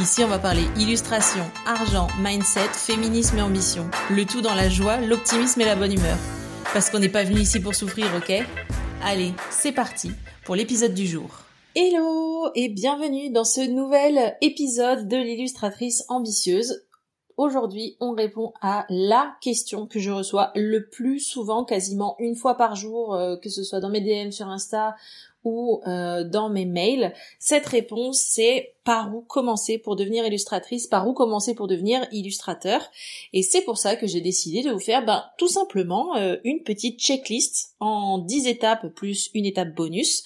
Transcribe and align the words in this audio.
Ici, 0.00 0.22
on 0.22 0.28
va 0.28 0.38
parler 0.38 0.62
illustration, 0.78 1.42
argent, 1.66 2.06
mindset, 2.20 2.68
féminisme 2.72 3.38
et 3.38 3.42
ambition. 3.42 3.90
Le 4.10 4.24
tout 4.24 4.40
dans 4.40 4.54
la 4.54 4.68
joie, 4.68 4.98
l'optimisme 4.98 5.60
et 5.60 5.64
la 5.64 5.74
bonne 5.74 5.92
humeur. 5.92 6.16
Parce 6.72 6.88
qu'on 6.88 7.00
n'est 7.00 7.08
pas 7.08 7.24
venu 7.24 7.40
ici 7.40 7.58
pour 7.58 7.74
souffrir, 7.74 8.06
ok? 8.16 8.46
Allez, 9.02 9.32
c'est 9.50 9.72
parti 9.72 10.12
pour 10.44 10.54
l'épisode 10.54 10.94
du 10.94 11.04
jour. 11.04 11.40
Hello 11.74 12.48
et 12.54 12.68
bienvenue 12.68 13.30
dans 13.30 13.42
ce 13.42 13.60
nouvel 13.60 14.36
épisode 14.40 15.08
de 15.08 15.16
l'illustratrice 15.16 16.04
ambitieuse. 16.08 16.84
Aujourd'hui, 17.36 17.96
on 17.98 18.12
répond 18.12 18.52
à 18.60 18.86
la 18.90 19.34
question 19.40 19.88
que 19.88 19.98
je 19.98 20.12
reçois 20.12 20.52
le 20.54 20.88
plus 20.88 21.18
souvent, 21.18 21.64
quasiment 21.64 22.14
une 22.20 22.36
fois 22.36 22.56
par 22.56 22.76
jour, 22.76 23.16
euh, 23.16 23.36
que 23.36 23.48
ce 23.48 23.64
soit 23.64 23.80
dans 23.80 23.90
mes 23.90 24.00
DM 24.00 24.30
sur 24.30 24.46
Insta 24.46 24.94
ou 25.44 25.80
euh, 25.86 26.24
dans 26.24 26.50
mes 26.50 26.66
mails. 26.66 27.12
Cette 27.38 27.66
réponse, 27.66 28.18
c'est 28.28 28.74
par 28.84 29.14
où 29.14 29.22
commencer 29.22 29.78
pour 29.78 29.96
devenir 29.96 30.26
illustratrice, 30.26 30.86
par 30.86 31.06
où 31.06 31.12
commencer 31.12 31.54
pour 31.54 31.68
devenir 31.68 32.06
illustrateur. 32.10 32.90
Et 33.32 33.42
c'est 33.42 33.62
pour 33.62 33.78
ça 33.78 33.96
que 33.96 34.06
j'ai 34.06 34.20
décidé 34.20 34.62
de 34.62 34.70
vous 34.70 34.80
faire 34.80 35.04
ben, 35.04 35.24
tout 35.38 35.48
simplement 35.48 36.16
euh, 36.16 36.36
une 36.44 36.62
petite 36.62 36.98
checklist 37.00 37.74
en 37.80 38.18
10 38.18 38.48
étapes 38.48 38.88
plus 38.94 39.30
une 39.34 39.46
étape 39.46 39.74
bonus. 39.74 40.22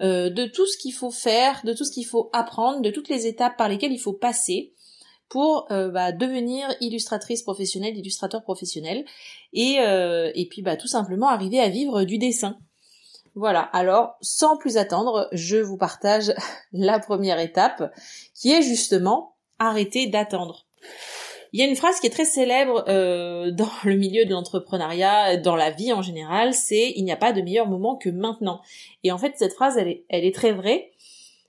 Euh, 0.00 0.28
de 0.28 0.46
tout 0.46 0.66
ce 0.66 0.76
qu'il 0.76 0.92
faut 0.92 1.12
faire, 1.12 1.60
de 1.64 1.72
tout 1.72 1.84
ce 1.84 1.92
qu'il 1.92 2.06
faut 2.06 2.28
apprendre, 2.32 2.82
de 2.82 2.90
toutes 2.90 3.08
les 3.08 3.26
étapes 3.26 3.56
par 3.56 3.68
lesquelles 3.68 3.92
il 3.92 4.00
faut 4.00 4.12
passer 4.12 4.72
pour 5.28 5.66
bah, 5.68 6.12
devenir 6.12 6.68
illustratrice 6.80 7.42
professionnelle, 7.42 7.96
illustrateur 7.96 8.42
professionnel, 8.42 9.04
et, 9.52 9.78
et 9.78 10.48
puis 10.48 10.62
bah, 10.62 10.76
tout 10.76 10.86
simplement 10.86 11.28
arriver 11.28 11.58
à 11.58 11.68
vivre 11.70 12.04
du 12.04 12.18
dessin. 12.18 12.56
Voilà, 13.34 13.62
alors 13.62 14.16
sans 14.20 14.56
plus 14.56 14.76
attendre, 14.76 15.28
je 15.32 15.56
vous 15.56 15.76
partage 15.76 16.32
la 16.72 17.00
première 17.00 17.40
étape 17.40 17.92
qui 18.34 18.52
est 18.52 18.62
justement 18.62 19.34
arrêter 19.58 20.06
d'attendre. 20.06 20.66
Il 21.52 21.60
y 21.60 21.62
a 21.62 21.66
une 21.66 21.76
phrase 21.76 22.00
qui 22.00 22.08
est 22.08 22.10
très 22.10 22.24
célèbre 22.24 22.84
euh, 22.88 23.50
dans 23.52 23.70
le 23.84 23.96
milieu 23.96 24.24
de 24.24 24.32
l'entrepreneuriat, 24.32 25.36
dans 25.36 25.56
la 25.56 25.70
vie 25.70 25.92
en 25.92 26.02
général, 26.02 26.54
c'est 26.54 26.92
il 26.96 27.04
n'y 27.04 27.12
a 27.12 27.16
pas 27.16 27.32
de 27.32 27.42
meilleur 27.42 27.68
moment 27.68 27.96
que 27.96 28.08
maintenant. 28.08 28.60
Et 29.02 29.12
en 29.12 29.18
fait, 29.18 29.34
cette 29.36 29.54
phrase, 29.54 29.78
elle 29.78 30.02
est, 30.10 30.34
très 30.34 30.52
vraie 30.52 30.92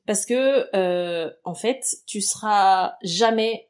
parce 0.08 0.25
que 0.25 0.69
euh, 0.75 1.31
en 1.44 1.56
fait, 1.56 1.83
tu 2.06 2.22
seras 2.22 2.95
jamais 3.02 3.69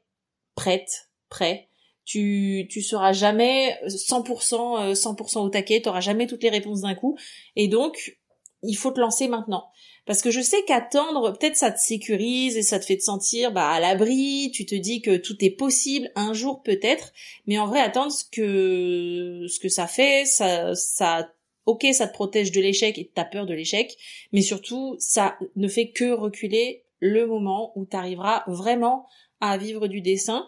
prête, 0.56 1.10
prêt 1.30 1.70
tu 2.06 2.68
tu 2.70 2.82
seras 2.82 3.12
jamais 3.12 3.78
100% 3.88 4.94
100% 4.94 5.38
euh, 5.38 5.42
au 5.42 5.50
taquet, 5.50 5.82
tu 5.82 5.90
jamais 6.02 6.28
toutes 6.28 6.44
les 6.44 6.50
réponses 6.50 6.82
d'un 6.82 6.96
coup 6.96 7.18
et 7.56 7.68
donc 7.68 8.18
il 8.64 8.76
faut 8.76 8.92
te 8.92 9.00
lancer 9.00 9.28
maintenant. 9.28 9.66
Parce 10.06 10.22
que 10.22 10.30
je 10.30 10.42
sais 10.42 10.64
qu'attendre, 10.68 11.36
peut-être 11.38 11.56
ça 11.56 11.72
te 11.72 11.80
sécurise 11.80 12.58
et 12.58 12.62
ça 12.62 12.80
te 12.80 12.86
fait 12.86 12.98
te 12.98 13.04
sentir 13.04 13.52
bah, 13.52 13.70
à 13.70 13.80
l'abri, 13.80 14.52
tu 14.54 14.66
te 14.66 14.76
dis 14.76 15.02
que 15.02 15.18
tout 15.18 15.44
est 15.44 15.50
possible, 15.50 16.12
un 16.16 16.34
jour 16.34 16.62
peut-être, 16.62 17.12
mais 17.48 17.58
en 17.58 17.66
vrai 17.66 17.80
attendre 17.80 18.12
ce 18.12 18.24
que 18.24 19.48
ce 19.48 19.60
que 19.60 19.70
ça 19.70 19.88
fait, 19.88 20.26
ça 20.26 20.76
ça 20.76 21.32
ok 21.66 21.88
ça 21.92 22.08
te 22.08 22.14
protège 22.14 22.52
de 22.52 22.62
l'échec 22.62 22.98
et 23.00 23.06
de 23.06 23.10
ta 23.10 23.26
peur 23.26 23.48
de 23.48 23.54
l'échec, 23.56 23.98
mais 24.32 24.42
surtout 24.42 24.96
ça 25.00 25.38
ne 25.56 25.68
fait 25.68 25.90
que 25.90 26.12
reculer 26.12 26.84
le 27.00 27.26
moment 27.26 27.72
où 27.76 27.86
tu 27.86 27.98
arriveras 27.98 28.44
vraiment 28.48 29.08
à 29.42 29.58
vivre 29.58 29.88
du 29.88 30.02
dessin 30.02 30.48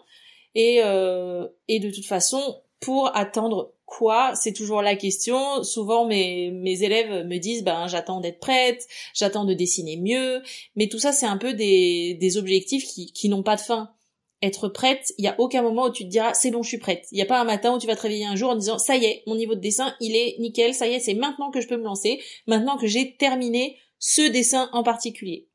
et, 0.54 0.80
euh, 0.84 1.46
et 1.68 1.80
de 1.80 1.90
toute 1.90 2.06
façon, 2.06 2.62
pour 2.80 3.14
attendre 3.16 3.72
quoi 3.86 4.34
C'est 4.34 4.52
toujours 4.52 4.82
la 4.82 4.96
question. 4.96 5.62
Souvent, 5.62 6.06
mes, 6.06 6.50
mes 6.50 6.82
élèves 6.82 7.26
me 7.26 7.38
disent, 7.38 7.64
ben, 7.64 7.88
j'attends 7.88 8.20
d'être 8.20 8.38
prête, 8.38 8.86
j'attends 9.14 9.44
de 9.44 9.54
dessiner 9.54 9.96
mieux. 9.96 10.42
Mais 10.76 10.88
tout 10.88 10.98
ça, 10.98 11.12
c'est 11.12 11.26
un 11.26 11.38
peu 11.38 11.54
des, 11.54 12.14
des 12.20 12.36
objectifs 12.36 12.84
qui, 12.84 13.12
qui 13.12 13.28
n'ont 13.28 13.42
pas 13.42 13.56
de 13.56 13.60
fin. 13.60 13.90
Être 14.40 14.68
prête, 14.68 15.12
il 15.18 15.24
y 15.24 15.28
a 15.28 15.34
aucun 15.40 15.62
moment 15.62 15.86
où 15.86 15.90
tu 15.90 16.04
te 16.04 16.08
diras, 16.08 16.32
c'est 16.32 16.52
bon, 16.52 16.62
je 16.62 16.68
suis 16.68 16.78
prête. 16.78 17.06
Il 17.10 17.16
n'y 17.16 17.22
a 17.22 17.26
pas 17.26 17.40
un 17.40 17.44
matin 17.44 17.74
où 17.74 17.78
tu 17.78 17.88
vas 17.88 17.96
te 17.96 18.02
réveiller 18.02 18.26
un 18.26 18.36
jour 18.36 18.50
en 18.50 18.54
disant, 18.54 18.78
ça 18.78 18.96
y 18.96 19.04
est, 19.04 19.24
mon 19.26 19.34
niveau 19.34 19.56
de 19.56 19.60
dessin, 19.60 19.96
il 20.00 20.14
est 20.14 20.36
nickel, 20.38 20.74
ça 20.74 20.86
y 20.86 20.92
est, 20.94 21.00
c'est 21.00 21.14
maintenant 21.14 21.50
que 21.50 21.60
je 21.60 21.66
peux 21.66 21.76
me 21.76 21.82
lancer, 21.82 22.20
maintenant 22.46 22.76
que 22.76 22.86
j'ai 22.86 23.16
terminé 23.16 23.76
ce 23.98 24.22
dessin 24.22 24.70
en 24.72 24.84
particulier. 24.84 25.48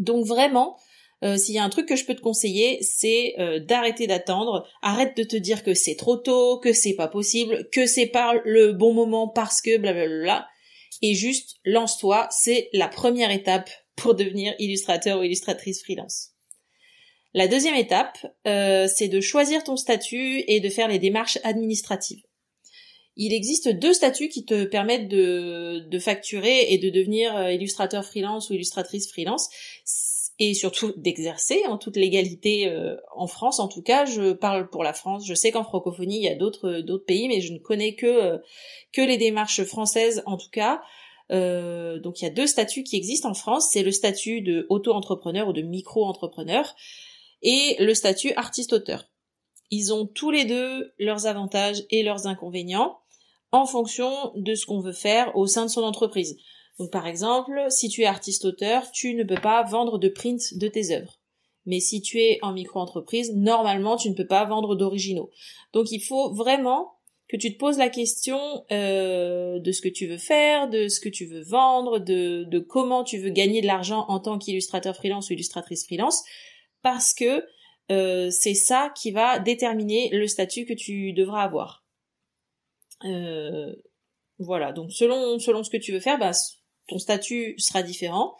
Donc 0.00 0.26
vraiment, 0.26 0.76
euh, 1.22 1.36
s'il 1.36 1.54
y 1.54 1.58
a 1.58 1.64
un 1.64 1.70
truc 1.70 1.86
que 1.86 1.96
je 1.96 2.04
peux 2.04 2.14
te 2.14 2.20
conseiller, 2.20 2.78
c'est 2.82 3.34
euh, 3.38 3.58
d'arrêter 3.60 4.06
d'attendre. 4.06 4.68
Arrête 4.82 5.16
de 5.16 5.22
te 5.22 5.36
dire 5.36 5.62
que 5.62 5.74
c'est 5.74 5.94
trop 5.94 6.16
tôt, 6.16 6.58
que 6.58 6.72
c'est 6.72 6.94
pas 6.94 7.08
possible, 7.08 7.68
que 7.72 7.86
c'est 7.86 8.06
pas 8.06 8.34
le 8.44 8.72
bon 8.72 8.92
moment 8.92 9.28
parce 9.28 9.62
que 9.62 9.78
blablabla. 9.78 10.46
Et 11.02 11.14
juste 11.14 11.56
lance-toi, 11.64 12.28
c'est 12.30 12.68
la 12.72 12.88
première 12.88 13.30
étape 13.30 13.70
pour 13.96 14.14
devenir 14.14 14.54
illustrateur 14.58 15.20
ou 15.20 15.22
illustratrice 15.22 15.82
freelance. 15.82 16.30
La 17.32 17.48
deuxième 17.48 17.74
étape, 17.74 18.18
euh, 18.46 18.86
c'est 18.86 19.08
de 19.08 19.20
choisir 19.20 19.64
ton 19.64 19.76
statut 19.76 20.44
et 20.46 20.60
de 20.60 20.68
faire 20.68 20.88
les 20.88 20.98
démarches 20.98 21.38
administratives. 21.42 22.22
Il 23.16 23.32
existe 23.32 23.68
deux 23.68 23.92
statuts 23.92 24.28
qui 24.28 24.44
te 24.44 24.64
permettent 24.64 25.08
de, 25.08 25.86
de 25.88 25.98
facturer 25.98 26.72
et 26.72 26.78
de 26.78 26.90
devenir 26.90 27.50
illustrateur 27.50 28.04
freelance 28.04 28.50
ou 28.50 28.54
illustratrice 28.54 29.08
freelance 29.08 29.48
et 30.38 30.54
surtout 30.54 30.92
d'exercer 30.96 31.62
en 31.66 31.78
toute 31.78 31.96
légalité 31.96 32.68
euh, 32.68 32.96
en 33.14 33.26
France 33.26 33.60
en 33.60 33.68
tout 33.68 33.82
cas. 33.82 34.04
Je 34.04 34.32
parle 34.32 34.68
pour 34.68 34.82
la 34.82 34.92
France. 34.92 35.26
Je 35.26 35.34
sais 35.34 35.52
qu'en 35.52 35.64
francophonie 35.64 36.16
il 36.16 36.24
y 36.24 36.28
a 36.28 36.34
d'autres 36.34 36.80
d'autres 36.80 37.04
pays 37.04 37.28
mais 37.28 37.40
je 37.40 37.52
ne 37.52 37.58
connais 37.58 37.94
que 37.94 38.06
euh, 38.06 38.38
que 38.92 39.00
les 39.00 39.16
démarches 39.16 39.62
françaises 39.64 40.22
en 40.26 40.36
tout 40.36 40.50
cas. 40.50 40.82
Euh, 41.30 42.00
donc 42.00 42.20
il 42.20 42.24
y 42.24 42.28
a 42.28 42.30
deux 42.30 42.46
statuts 42.46 42.82
qui 42.82 42.96
existent 42.96 43.30
en 43.30 43.34
France. 43.34 43.68
C'est 43.72 43.82
le 43.82 43.92
statut 43.92 44.40
de 44.40 44.66
auto-entrepreneur 44.68 45.48
ou 45.48 45.52
de 45.52 45.62
micro-entrepreneur 45.62 46.74
et 47.42 47.76
le 47.78 47.94
statut 47.94 48.32
artiste-auteur. 48.34 49.04
Ils 49.70 49.92
ont 49.92 50.06
tous 50.06 50.30
les 50.30 50.44
deux 50.44 50.92
leurs 50.98 51.26
avantages 51.26 51.84
et 51.90 52.02
leurs 52.02 52.26
inconvénients 52.26 52.98
en 53.52 53.66
fonction 53.66 54.32
de 54.34 54.54
ce 54.54 54.66
qu'on 54.66 54.80
veut 54.80 54.92
faire 54.92 55.36
au 55.36 55.46
sein 55.46 55.64
de 55.64 55.70
son 55.70 55.82
entreprise 55.82 56.36
donc 56.78 56.90
par 56.90 57.06
exemple, 57.06 57.66
si 57.68 57.88
tu 57.88 58.02
es 58.02 58.06
artiste-auteur, 58.06 58.90
tu 58.90 59.14
ne 59.14 59.22
peux 59.22 59.40
pas 59.40 59.62
vendre 59.62 59.98
de 59.98 60.08
print 60.08 60.58
de 60.58 60.68
tes 60.68 60.90
œuvres. 60.94 61.20
Mais 61.66 61.80
si 61.80 62.02
tu 62.02 62.20
es 62.20 62.38
en 62.42 62.52
micro-entreprise, 62.52 63.32
normalement, 63.34 63.96
tu 63.96 64.10
ne 64.10 64.14
peux 64.14 64.26
pas 64.26 64.44
vendre 64.44 64.74
d'originaux. 64.74 65.30
Donc 65.72 65.90
il 65.92 66.00
faut 66.00 66.34
vraiment 66.34 66.94
que 67.28 67.36
tu 67.36 67.54
te 67.54 67.58
poses 67.58 67.78
la 67.78 67.88
question 67.88 68.38
euh, 68.70 69.58
de 69.58 69.72
ce 69.72 69.80
que 69.80 69.88
tu 69.88 70.06
veux 70.06 70.18
faire, 70.18 70.68
de 70.68 70.88
ce 70.88 71.00
que 71.00 71.08
tu 71.08 71.24
veux 71.24 71.42
vendre, 71.42 71.98
de, 71.98 72.58
comment 72.58 73.02
tu 73.02 73.18
veux 73.18 73.30
gagner 73.30 73.62
de 73.62 73.66
l'argent 73.66 74.04
en 74.08 74.20
tant 74.20 74.38
qu'illustrateur 74.38 74.94
freelance 74.94 75.30
ou 75.30 75.32
illustratrice 75.32 75.86
freelance, 75.86 76.22
parce 76.82 77.14
que 77.14 77.46
euh, 77.90 78.30
c'est 78.30 78.54
ça 78.54 78.92
qui 78.94 79.10
va 79.10 79.38
déterminer 79.38 80.10
le 80.12 80.26
statut 80.26 80.66
que 80.66 80.74
tu 80.74 81.12
devras 81.12 81.42
avoir. 81.42 81.84
Euh, 83.04 83.74
voilà, 84.38 84.72
donc 84.72 84.92
selon 84.92 85.38
selon 85.38 85.64
ce 85.64 85.70
que 85.70 85.76
tu 85.76 85.92
veux 85.92 86.00
faire, 86.00 86.18
bah, 86.18 86.32
ton 86.86 86.98
statut 86.98 87.54
sera 87.58 87.82
différent. 87.82 88.36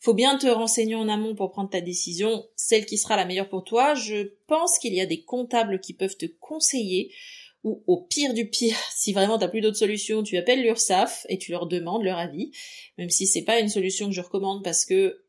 Faut 0.00 0.14
bien 0.14 0.36
te 0.36 0.46
renseigner 0.46 0.94
en 0.94 1.08
amont 1.08 1.34
pour 1.34 1.50
prendre 1.50 1.70
ta 1.70 1.80
décision, 1.80 2.46
celle 2.54 2.86
qui 2.86 2.98
sera 2.98 3.16
la 3.16 3.24
meilleure 3.24 3.48
pour 3.48 3.64
toi. 3.64 3.94
Je 3.94 4.34
pense 4.46 4.78
qu'il 4.78 4.94
y 4.94 5.00
a 5.00 5.06
des 5.06 5.22
comptables 5.22 5.80
qui 5.80 5.94
peuvent 5.94 6.16
te 6.16 6.26
conseiller 6.26 7.12
ou 7.64 7.82
au 7.88 8.02
pire 8.02 8.32
du 8.32 8.48
pire, 8.48 8.76
si 8.94 9.12
vraiment 9.12 9.38
t'as 9.38 9.48
plus 9.48 9.60
d'autres 9.60 9.78
solutions, 9.78 10.22
tu 10.22 10.36
appelles 10.36 10.62
l'URSSAF 10.62 11.26
et 11.28 11.38
tu 11.38 11.50
leur 11.50 11.66
demandes 11.66 12.04
leur 12.04 12.18
avis, 12.18 12.52
même 12.98 13.10
si 13.10 13.26
c'est 13.26 13.42
pas 13.42 13.58
une 13.58 13.68
solution 13.68 14.06
que 14.06 14.14
je 14.14 14.20
recommande 14.20 14.62
parce 14.62 14.84
que 14.84 15.24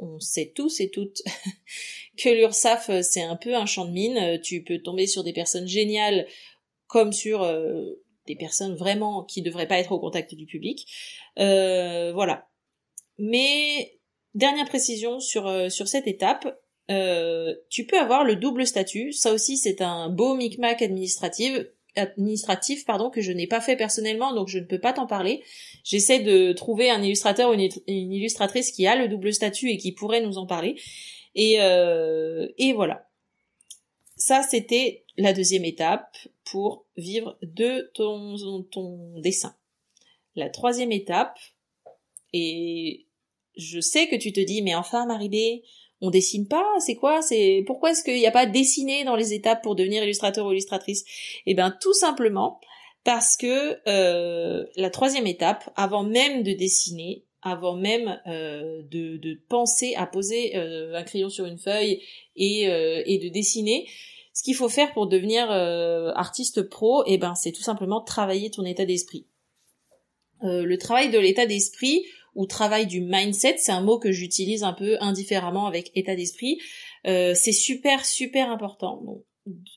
on 0.00 0.20
sait 0.20 0.52
tous 0.54 0.80
et 0.80 0.90
toutes 0.90 1.22
que 2.18 2.28
l'URSSAF 2.28 2.90
c'est 3.02 3.22
un 3.22 3.36
peu 3.36 3.54
un 3.54 3.66
champ 3.66 3.86
de 3.86 3.92
mine, 3.92 4.40
tu 4.42 4.62
peux 4.62 4.80
tomber 4.80 5.06
sur 5.06 5.24
des 5.24 5.32
personnes 5.32 5.66
géniales 5.66 6.26
comme 6.86 7.12
sur 7.12 7.42
euh, 7.42 7.94
des 8.28 8.36
personnes 8.36 8.76
vraiment 8.76 9.24
qui 9.24 9.42
devraient 9.42 9.66
pas 9.66 9.78
être 9.78 9.92
au 9.92 9.98
contact 9.98 10.34
du 10.34 10.46
public. 10.46 10.86
Euh, 11.38 12.12
voilà. 12.12 12.48
Mais 13.18 13.98
dernière 14.34 14.68
précision 14.68 15.18
sur 15.18 15.46
euh, 15.48 15.68
sur 15.68 15.88
cette 15.88 16.06
étape, 16.06 16.60
euh, 16.90 17.54
tu 17.68 17.86
peux 17.86 17.98
avoir 17.98 18.24
le 18.24 18.36
double 18.36 18.66
statut. 18.66 19.12
Ça 19.12 19.32
aussi, 19.32 19.56
c'est 19.56 19.80
un 19.82 20.08
beau 20.08 20.34
micmac 20.34 20.80
administratif 20.82 21.58
administratif 21.96 22.84
pardon 22.84 23.10
que 23.10 23.20
je 23.20 23.32
n'ai 23.32 23.48
pas 23.48 23.60
fait 23.60 23.74
personnellement 23.74 24.32
donc 24.32 24.46
je 24.46 24.60
ne 24.60 24.64
peux 24.64 24.78
pas 24.78 24.92
t'en 24.92 25.06
parler. 25.06 25.42
J'essaie 25.82 26.20
de 26.20 26.52
trouver 26.52 26.90
un 26.90 27.02
illustrateur 27.02 27.50
ou 27.50 27.54
une, 27.54 27.68
illustratrice 27.88 28.70
qui 28.70 28.86
a 28.86 28.94
le 28.94 29.08
double 29.08 29.32
statut 29.32 29.70
et 29.70 29.78
qui 29.78 29.90
pourrait 29.90 30.20
nous 30.20 30.38
en 30.38 30.46
parler. 30.46 30.80
Et, 31.34 31.54
et 31.54 32.72
voilà 32.72 33.08
ça, 34.18 34.42
c'était 34.42 35.04
la 35.16 35.32
deuxième 35.32 35.64
étape 35.64 36.16
pour 36.50 36.86
vivre 36.96 37.38
de 37.42 37.90
ton, 37.94 39.20
dessin. 39.20 39.54
La 40.34 40.48
troisième 40.48 40.92
étape, 40.92 41.38
et 42.32 43.06
je 43.56 43.80
sais 43.80 44.08
que 44.08 44.16
tu 44.16 44.32
te 44.32 44.40
dis, 44.40 44.62
mais 44.62 44.74
enfin, 44.74 45.06
Marie 45.06 45.62
on 46.00 46.10
dessine 46.10 46.46
pas, 46.46 46.64
c'est 46.78 46.94
quoi, 46.94 47.22
c'est, 47.22 47.64
pourquoi 47.66 47.90
est-ce 47.90 48.04
qu'il 48.04 48.14
n'y 48.14 48.26
a 48.26 48.30
pas 48.30 48.46
dessiné 48.46 49.02
dans 49.04 49.16
les 49.16 49.34
étapes 49.34 49.62
pour 49.62 49.74
devenir 49.74 50.04
illustrateur 50.04 50.46
ou 50.46 50.52
illustratrice? 50.52 51.04
Eh 51.44 51.54
ben, 51.54 51.76
tout 51.80 51.92
simplement, 51.92 52.60
parce 53.02 53.36
que 53.36 53.78
euh, 53.88 54.64
la 54.76 54.90
troisième 54.90 55.26
étape, 55.26 55.70
avant 55.74 56.04
même 56.04 56.44
de 56.44 56.52
dessiner, 56.52 57.24
avant 57.42 57.74
même 57.74 58.20
euh, 58.26 58.82
de, 58.82 59.40
penser 59.48 59.94
à 59.96 60.06
poser 60.06 60.56
euh, 60.56 60.94
un 60.94 61.02
crayon 61.02 61.30
sur 61.30 61.46
une 61.46 61.58
feuille 61.58 62.00
et 62.36 63.18
de 63.20 63.28
dessiner, 63.28 63.88
ce 64.38 64.42
qu'il 64.44 64.54
faut 64.54 64.68
faire 64.68 64.92
pour 64.92 65.08
devenir 65.08 65.50
artiste 65.50 66.62
pro, 66.62 67.02
eh 67.06 67.18
ben, 67.18 67.34
c'est 67.34 67.52
tout 67.52 67.62
simplement 67.62 68.00
travailler 68.00 68.50
ton 68.50 68.64
état 68.64 68.84
d'esprit. 68.84 69.26
le 70.42 70.76
travail 70.76 71.10
de 71.10 71.18
l'état 71.18 71.46
d'esprit, 71.46 72.04
ou 72.38 72.46
travail 72.46 72.86
du 72.86 73.00
mindset, 73.00 73.56
c'est 73.58 73.72
un 73.72 73.80
mot 73.80 73.98
que 73.98 74.12
j'utilise 74.12 74.62
un 74.62 74.72
peu 74.72 74.96
indifféremment 75.00 75.66
avec 75.66 75.90
état 75.96 76.14
d'esprit. 76.14 76.60
Euh, 77.06 77.34
c'est 77.34 77.52
super 77.52 78.06
super 78.06 78.50
important. 78.50 79.02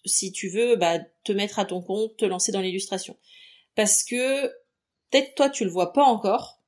si 0.05 0.31
tu 0.31 0.47
veux, 0.49 0.75
bah, 0.75 0.99
te 1.23 1.31
mettre 1.31 1.57
à 1.57 1.65
ton 1.65 1.81
compte, 1.81 2.17
te 2.17 2.25
lancer 2.25 2.51
dans 2.51 2.61
l'illustration, 2.61 3.17
parce 3.75 4.03
que 4.03 4.47
peut-être 5.09 5.33
toi 5.35 5.49
tu 5.49 5.63
le 5.63 5.71
vois 5.71 5.91
pas 5.91 6.03
encore, 6.03 6.61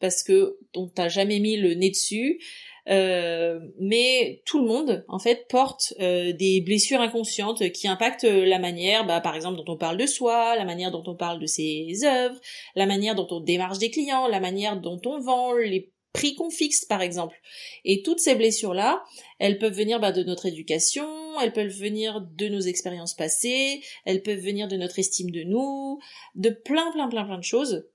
parce 0.00 0.24
que 0.24 0.58
on 0.74 0.88
t'a 0.88 1.08
jamais 1.08 1.38
mis 1.38 1.56
le 1.56 1.74
nez 1.74 1.90
dessus. 1.90 2.42
Euh, 2.90 3.60
mais 3.78 4.42
tout 4.46 4.60
le 4.60 4.66
monde, 4.66 5.04
en 5.08 5.18
fait, 5.18 5.46
porte 5.48 5.94
euh, 6.00 6.32
des 6.32 6.60
blessures 6.60 7.00
inconscientes 7.00 7.70
qui 7.72 7.86
impactent 7.86 8.24
la 8.24 8.58
manière, 8.58 9.06
bah, 9.06 9.20
par 9.20 9.36
exemple, 9.36 9.56
dont 9.56 9.72
on 9.72 9.76
parle 9.76 9.96
de 9.96 10.06
soi, 10.06 10.56
la 10.56 10.64
manière 10.64 10.90
dont 10.90 11.04
on 11.06 11.14
parle 11.14 11.40
de 11.40 11.46
ses 11.46 12.04
œuvres, 12.04 12.38
la 12.74 12.86
manière 12.86 13.14
dont 13.14 13.28
on 13.30 13.40
démarche 13.40 13.78
des 13.78 13.90
clients, 13.90 14.26
la 14.26 14.40
manière 14.40 14.80
dont 14.80 15.00
on 15.06 15.20
vend, 15.20 15.54
les 15.54 15.92
prix 16.12 16.34
qu'on 16.34 16.50
fixe, 16.50 16.84
par 16.84 17.02
exemple. 17.02 17.36
Et 17.84 18.02
toutes 18.02 18.18
ces 18.18 18.34
blessures-là, 18.34 19.04
elles 19.38 19.58
peuvent 19.58 19.76
venir 19.76 20.00
bah, 20.00 20.12
de 20.12 20.22
notre 20.22 20.46
éducation, 20.46 21.08
elles 21.40 21.52
peuvent 21.52 21.68
venir 21.68 22.20
de 22.20 22.48
nos 22.48 22.60
expériences 22.60 23.14
passées, 23.14 23.82
elles 24.04 24.22
peuvent 24.22 24.40
venir 24.40 24.68
de 24.68 24.76
notre 24.76 24.98
estime 24.98 25.30
de 25.30 25.42
nous, 25.44 26.00
de 26.34 26.50
plein, 26.50 26.90
plein, 26.92 27.08
plein, 27.08 27.24
plein 27.24 27.38
de 27.38 27.44
choses. 27.44 27.86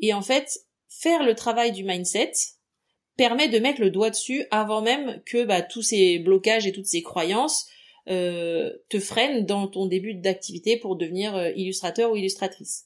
Et 0.00 0.12
en 0.12 0.22
fait, 0.22 0.66
faire 0.88 1.22
le 1.22 1.34
travail 1.34 1.72
du 1.72 1.84
mindset, 1.84 2.32
permet 3.16 3.48
de 3.48 3.58
mettre 3.58 3.80
le 3.80 3.90
doigt 3.90 4.10
dessus 4.10 4.46
avant 4.50 4.82
même 4.82 5.22
que 5.24 5.44
bah, 5.44 5.62
tous 5.62 5.82
ces 5.82 6.18
blocages 6.18 6.66
et 6.66 6.72
toutes 6.72 6.86
ces 6.86 7.02
croyances 7.02 7.66
euh, 8.10 8.70
te 8.90 9.00
freinent 9.00 9.46
dans 9.46 9.66
ton 9.66 9.86
début 9.86 10.12
d'activité 10.14 10.76
pour 10.76 10.96
devenir 10.96 11.34
euh, 11.36 11.50
illustrateur 11.56 12.12
ou 12.12 12.16
illustratrice. 12.16 12.84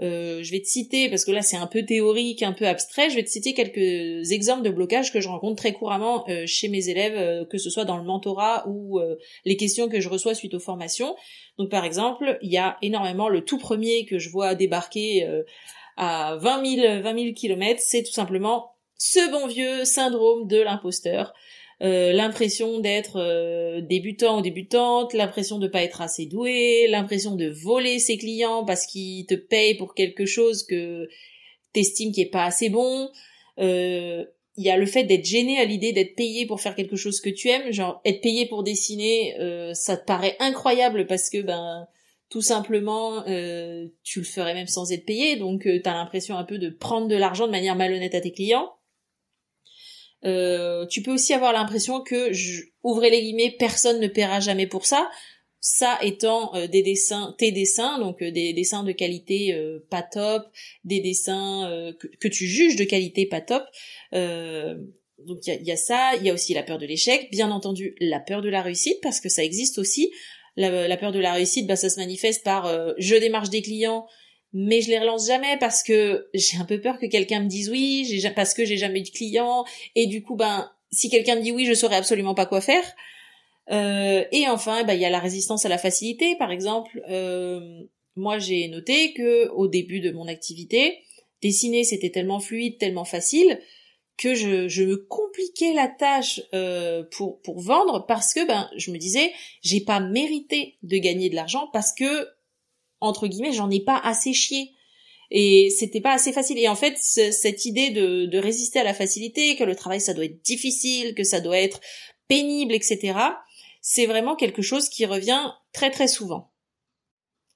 Euh, 0.00 0.42
je 0.42 0.52
vais 0.52 0.60
te 0.60 0.66
citer, 0.66 1.08
parce 1.08 1.24
que 1.24 1.32
là 1.32 1.42
c'est 1.42 1.56
un 1.56 1.66
peu 1.66 1.84
théorique, 1.84 2.44
un 2.44 2.52
peu 2.52 2.66
abstrait, 2.66 3.10
je 3.10 3.16
vais 3.16 3.24
te 3.24 3.30
citer 3.30 3.54
quelques 3.54 4.30
exemples 4.30 4.62
de 4.62 4.70
blocages 4.70 5.10
que 5.10 5.20
je 5.20 5.28
rencontre 5.28 5.56
très 5.56 5.72
couramment 5.72 6.26
chez 6.44 6.68
mes 6.68 6.90
élèves, 6.90 7.46
que 7.48 7.56
ce 7.56 7.70
soit 7.70 7.86
dans 7.86 7.96
le 7.96 8.04
mentorat 8.04 8.68
ou 8.68 9.00
les 9.46 9.56
questions 9.56 9.88
que 9.88 10.00
je 10.00 10.10
reçois 10.10 10.34
suite 10.34 10.52
aux 10.52 10.60
formations. 10.60 11.16
Donc 11.56 11.70
par 11.70 11.86
exemple, 11.86 12.38
il 12.42 12.52
y 12.52 12.58
a 12.58 12.76
énormément 12.82 13.30
le 13.30 13.42
tout 13.42 13.56
premier 13.56 14.04
que 14.04 14.18
je 14.18 14.28
vois 14.28 14.54
débarquer 14.54 15.26
à 15.96 16.36
20 16.36 16.76
000, 16.76 17.02
20 17.02 17.18
000 17.18 17.34
km, 17.34 17.80
c'est 17.82 18.02
tout 18.02 18.12
simplement 18.12 18.75
ce 18.98 19.30
bon 19.30 19.46
vieux 19.46 19.84
syndrome 19.84 20.46
de 20.46 20.60
l'imposteur. 20.60 21.32
Euh, 21.82 22.12
l'impression 22.12 22.80
d'être 22.80 23.16
euh, 23.16 23.82
débutant 23.82 24.38
ou 24.38 24.42
débutante, 24.42 25.12
l'impression 25.12 25.58
de 25.58 25.68
pas 25.68 25.82
être 25.82 26.00
assez 26.00 26.24
doué, 26.24 26.86
l'impression 26.88 27.36
de 27.36 27.48
voler 27.50 27.98
ses 27.98 28.16
clients 28.16 28.64
parce 28.64 28.86
qu'ils 28.86 29.26
te 29.26 29.34
payent 29.34 29.76
pour 29.76 29.94
quelque 29.94 30.24
chose 30.24 30.64
que 30.64 31.06
t'estimes 31.74 32.12
qui 32.12 32.22
est 32.22 32.30
pas 32.30 32.44
assez 32.44 32.70
bon. 32.70 33.10
Euh, 33.58 34.24
il 34.56 34.64
y 34.64 34.70
a 34.70 34.78
le 34.78 34.86
fait 34.86 35.04
d'être 35.04 35.26
gêné 35.26 35.58
à 35.58 35.66
l'idée 35.66 35.92
d'être 35.92 36.14
payé 36.14 36.46
pour 36.46 36.62
faire 36.62 36.74
quelque 36.74 36.96
chose 36.96 37.20
que 37.20 37.28
tu 37.28 37.50
aimes, 37.50 37.70
genre 37.72 38.00
être 38.06 38.22
payé 38.22 38.46
pour 38.46 38.62
dessiner, 38.62 39.34
ça 39.74 39.98
te 39.98 40.06
paraît 40.06 40.34
incroyable 40.38 41.06
parce 41.06 41.28
que 41.28 41.42
ben 41.42 41.86
tout 42.30 42.40
simplement 42.40 43.22
tu 44.02 44.20
le 44.20 44.24
ferais 44.24 44.54
même 44.54 44.66
sans 44.66 44.92
être 44.92 45.04
payé, 45.04 45.36
donc 45.36 45.68
t'as 45.84 45.92
l'impression 45.92 46.38
un 46.38 46.44
peu 46.44 46.56
de 46.56 46.70
prendre 46.70 47.06
de 47.06 47.16
l'argent 47.16 47.44
de 47.46 47.52
manière 47.52 47.76
malhonnête 47.76 48.14
à 48.14 48.22
tes 48.22 48.32
clients. 48.32 48.72
Euh, 50.26 50.86
tu 50.86 51.02
peux 51.02 51.12
aussi 51.12 51.32
avoir 51.32 51.52
l'impression 51.52 52.00
que, 52.00 52.32
je, 52.32 52.64
ouvrez 52.82 53.10
les 53.10 53.22
guillemets, 53.22 53.54
personne 53.58 54.00
ne 54.00 54.08
paiera 54.08 54.40
jamais 54.40 54.66
pour 54.66 54.84
ça. 54.86 55.08
Ça 55.60 55.98
étant 56.02 56.54
euh, 56.54 56.66
des 56.66 56.82
dessins, 56.82 57.34
tes 57.38 57.52
dessins, 57.52 57.98
donc 57.98 58.22
euh, 58.22 58.30
des 58.30 58.52
dessins 58.52 58.82
de 58.82 58.92
qualité 58.92 59.54
pas 59.90 60.02
top, 60.02 60.42
des 60.84 61.00
dessins 61.00 61.92
que, 62.20 62.28
tu 62.28 62.46
juges 62.46 62.76
de 62.76 62.84
qualité 62.84 63.26
pas 63.26 63.40
top. 63.40 63.64
donc 64.12 65.46
il 65.46 65.64
y 65.64 65.72
a, 65.72 65.76
ça, 65.76 66.12
il 66.16 66.26
y 66.26 66.30
a 66.30 66.34
aussi 66.34 66.54
la 66.54 66.62
peur 66.62 66.78
de 66.78 66.86
l'échec, 66.86 67.28
bien 67.30 67.50
entendu 67.50 67.94
la 68.00 68.20
peur 68.20 68.42
de 68.42 68.48
la 68.48 68.62
réussite 68.62 69.00
parce 69.02 69.20
que 69.20 69.28
ça 69.28 69.44
existe 69.44 69.78
aussi. 69.78 70.10
La, 70.58 70.88
la 70.88 70.96
peur 70.96 71.12
de 71.12 71.18
la 71.18 71.34
réussite, 71.34 71.66
bah, 71.66 71.76
ça 71.76 71.90
se 71.90 72.00
manifeste 72.00 72.42
par 72.42 72.72
je 72.98 73.16
démarche 73.16 73.50
des 73.50 73.62
clients, 73.62 74.06
mais 74.58 74.80
je 74.80 74.88
les 74.88 74.98
relance 74.98 75.26
jamais 75.26 75.58
parce 75.58 75.82
que 75.82 76.28
j'ai 76.32 76.56
un 76.56 76.64
peu 76.64 76.80
peur 76.80 76.98
que 76.98 77.04
quelqu'un 77.04 77.40
me 77.40 77.46
dise 77.46 77.68
oui, 77.68 78.22
parce 78.34 78.54
que 78.54 78.64
j'ai 78.64 78.78
jamais 78.78 79.00
eu 79.00 79.02
de 79.02 79.10
client 79.10 79.66
et 79.94 80.06
du 80.06 80.22
coup 80.22 80.34
ben 80.34 80.70
si 80.90 81.10
quelqu'un 81.10 81.36
me 81.36 81.42
dit 81.42 81.52
oui, 81.52 81.66
je 81.66 81.74
saurais 81.74 81.96
absolument 81.96 82.34
pas 82.34 82.46
quoi 82.46 82.62
faire. 82.62 82.84
Euh, 83.70 84.24
et 84.32 84.48
enfin, 84.48 84.84
ben, 84.84 84.94
il 84.94 85.00
y 85.00 85.04
a 85.04 85.10
la 85.10 85.18
résistance 85.18 85.66
à 85.66 85.68
la 85.68 85.76
facilité, 85.76 86.36
par 86.36 86.50
exemple. 86.50 87.02
Euh, 87.10 87.82
moi, 88.14 88.38
j'ai 88.38 88.68
noté 88.68 89.12
que 89.12 89.48
au 89.50 89.68
début 89.68 90.00
de 90.00 90.10
mon 90.10 90.26
activité, 90.26 91.00
dessiner 91.42 91.84
c'était 91.84 92.10
tellement 92.10 92.40
fluide, 92.40 92.78
tellement 92.78 93.04
facile 93.04 93.60
que 94.16 94.34
je, 94.34 94.68
je 94.68 94.84
me 94.84 94.96
compliquais 94.96 95.74
la 95.74 95.88
tâche 95.88 96.40
euh, 96.54 97.02
pour 97.10 97.42
pour 97.42 97.60
vendre 97.60 98.06
parce 98.06 98.32
que 98.32 98.46
ben 98.46 98.70
je 98.74 98.90
me 98.90 98.96
disais 98.96 99.30
j'ai 99.60 99.82
pas 99.82 100.00
mérité 100.00 100.78
de 100.82 100.96
gagner 100.96 101.28
de 101.28 101.34
l'argent 101.34 101.68
parce 101.74 101.92
que 101.92 102.26
entre 103.00 103.26
guillemets, 103.26 103.52
j'en 103.52 103.70
ai 103.70 103.80
pas 103.80 103.98
assez 103.98 104.32
chié. 104.32 104.72
Et 105.30 105.70
c'était 105.70 106.00
pas 106.00 106.12
assez 106.12 106.32
facile. 106.32 106.58
Et 106.58 106.68
en 106.68 106.76
fait, 106.76 106.96
cette 106.98 107.64
idée 107.64 107.90
de, 107.90 108.26
de 108.26 108.38
résister 108.38 108.78
à 108.78 108.84
la 108.84 108.94
facilité, 108.94 109.56
que 109.56 109.64
le 109.64 109.74
travail 109.74 110.00
ça 110.00 110.14
doit 110.14 110.24
être 110.24 110.42
difficile, 110.42 111.14
que 111.14 111.24
ça 111.24 111.40
doit 111.40 111.58
être 111.58 111.80
pénible, 112.28 112.74
etc., 112.74 113.18
c'est 113.80 114.06
vraiment 114.06 114.34
quelque 114.34 114.62
chose 114.62 114.88
qui 114.88 115.06
revient 115.06 115.52
très 115.72 115.90
très 115.90 116.08
souvent. 116.08 116.50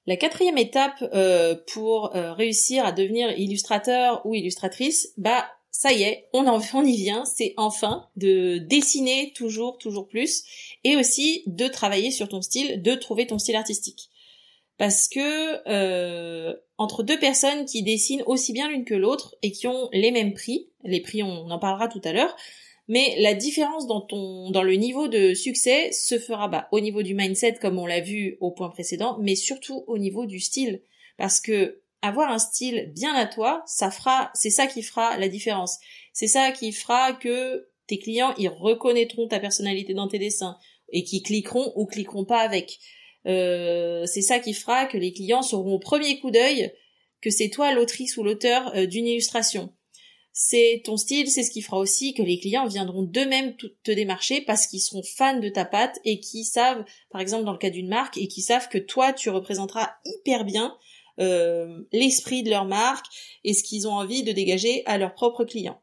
La 0.06 0.16
quatrième 0.16 0.58
étape 0.58 1.02
euh, 1.12 1.56
pour 1.72 2.14
euh, 2.14 2.32
réussir 2.32 2.84
à 2.84 2.92
devenir 2.92 3.36
illustrateur 3.38 4.24
ou 4.24 4.34
illustratrice, 4.34 5.12
bah 5.16 5.48
ça 5.72 5.92
y 5.92 6.02
est, 6.02 6.28
on, 6.32 6.46
en, 6.46 6.60
on 6.74 6.84
y 6.84 6.96
vient, 6.96 7.24
c'est 7.24 7.54
enfin 7.56 8.08
de 8.16 8.58
dessiner 8.58 9.32
toujours, 9.34 9.78
toujours 9.78 10.08
plus, 10.08 10.42
et 10.84 10.96
aussi 10.96 11.42
de 11.46 11.68
travailler 11.68 12.10
sur 12.10 12.28
ton 12.28 12.42
style, 12.42 12.82
de 12.82 12.94
trouver 12.94 13.26
ton 13.26 13.38
style 13.38 13.56
artistique 13.56 14.09
parce 14.80 15.08
que 15.08 15.68
euh, 15.68 16.54
entre 16.78 17.02
deux 17.02 17.18
personnes 17.18 17.66
qui 17.66 17.82
dessinent 17.82 18.22
aussi 18.24 18.54
bien 18.54 18.70
l'une 18.70 18.86
que 18.86 18.94
l'autre 18.94 19.36
et 19.42 19.52
qui 19.52 19.66
ont 19.66 19.90
les 19.92 20.10
mêmes 20.10 20.32
prix, 20.32 20.70
les 20.84 21.02
prix 21.02 21.22
on 21.22 21.50
en 21.50 21.58
parlera 21.58 21.86
tout 21.86 22.00
à 22.02 22.14
l'heure, 22.14 22.34
mais 22.88 23.14
la 23.18 23.34
différence 23.34 23.86
dans 23.86 24.00
ton 24.00 24.50
dans 24.50 24.62
le 24.62 24.72
niveau 24.76 25.06
de 25.06 25.34
succès 25.34 25.92
se 25.92 26.18
fera 26.18 26.48
bah, 26.48 26.66
au 26.72 26.80
niveau 26.80 27.02
du 27.02 27.12
mindset 27.12 27.58
comme 27.60 27.78
on 27.78 27.84
l'a 27.84 28.00
vu 28.00 28.38
au 28.40 28.52
point 28.52 28.70
précédent, 28.70 29.18
mais 29.20 29.34
surtout 29.34 29.84
au 29.86 29.98
niveau 29.98 30.24
du 30.24 30.40
style 30.40 30.80
parce 31.18 31.42
que 31.42 31.82
avoir 32.00 32.32
un 32.32 32.38
style 32.38 32.90
bien 32.94 33.14
à 33.14 33.26
toi, 33.26 33.62
ça 33.66 33.90
fera 33.90 34.30
c'est 34.32 34.48
ça 34.48 34.66
qui 34.66 34.82
fera 34.82 35.18
la 35.18 35.28
différence. 35.28 35.78
C'est 36.14 36.26
ça 36.26 36.52
qui 36.52 36.72
fera 36.72 37.12
que 37.12 37.68
tes 37.86 37.98
clients 37.98 38.32
ils 38.38 38.48
reconnaîtront 38.48 39.28
ta 39.28 39.40
personnalité 39.40 39.92
dans 39.92 40.08
tes 40.08 40.18
dessins 40.18 40.56
et 40.88 41.04
qui 41.04 41.22
cliqueront 41.22 41.70
ou 41.76 41.84
cliqueront 41.84 42.24
pas 42.24 42.40
avec. 42.40 42.78
Euh, 43.26 44.06
c'est 44.06 44.22
ça 44.22 44.38
qui 44.38 44.54
fera 44.54 44.86
que 44.86 44.98
les 44.98 45.12
clients 45.12 45.42
sauront 45.42 45.74
au 45.74 45.78
premier 45.78 46.18
coup 46.20 46.30
d'œil 46.30 46.72
que 47.20 47.30
c'est 47.30 47.50
toi 47.50 47.72
l'autrice 47.72 48.16
ou 48.16 48.24
l'auteur 48.24 48.74
euh, 48.74 48.86
d'une 48.86 49.06
illustration. 49.06 49.74
C'est 50.32 50.82
ton 50.84 50.96
style, 50.96 51.28
c'est 51.28 51.42
ce 51.42 51.50
qui 51.50 51.60
fera 51.60 51.76
aussi 51.76 52.14
que 52.14 52.22
les 52.22 52.38
clients 52.38 52.66
viendront 52.66 53.02
d'eux-mêmes 53.02 53.56
te 53.56 53.90
démarcher 53.90 54.40
parce 54.40 54.66
qu'ils 54.66 54.80
seront 54.80 55.02
fans 55.02 55.38
de 55.38 55.48
ta 55.48 55.64
patte 55.64 55.98
et 56.04 56.20
qui 56.20 56.44
savent, 56.44 56.84
par 57.10 57.20
exemple 57.20 57.44
dans 57.44 57.52
le 57.52 57.58
cas 57.58 57.70
d'une 57.70 57.88
marque, 57.88 58.16
et 58.16 58.28
qui 58.28 58.40
savent 58.40 58.68
que 58.68 58.78
toi 58.78 59.12
tu 59.12 59.28
représenteras 59.28 59.90
hyper 60.04 60.44
bien 60.44 60.78
euh, 61.18 61.82
l'esprit 61.92 62.42
de 62.42 62.50
leur 62.50 62.64
marque 62.64 63.06
et 63.44 63.52
ce 63.52 63.62
qu'ils 63.62 63.88
ont 63.88 63.92
envie 63.92 64.22
de 64.22 64.32
dégager 64.32 64.82
à 64.86 64.98
leurs 64.98 65.14
propres 65.14 65.44
clients. 65.44 65.82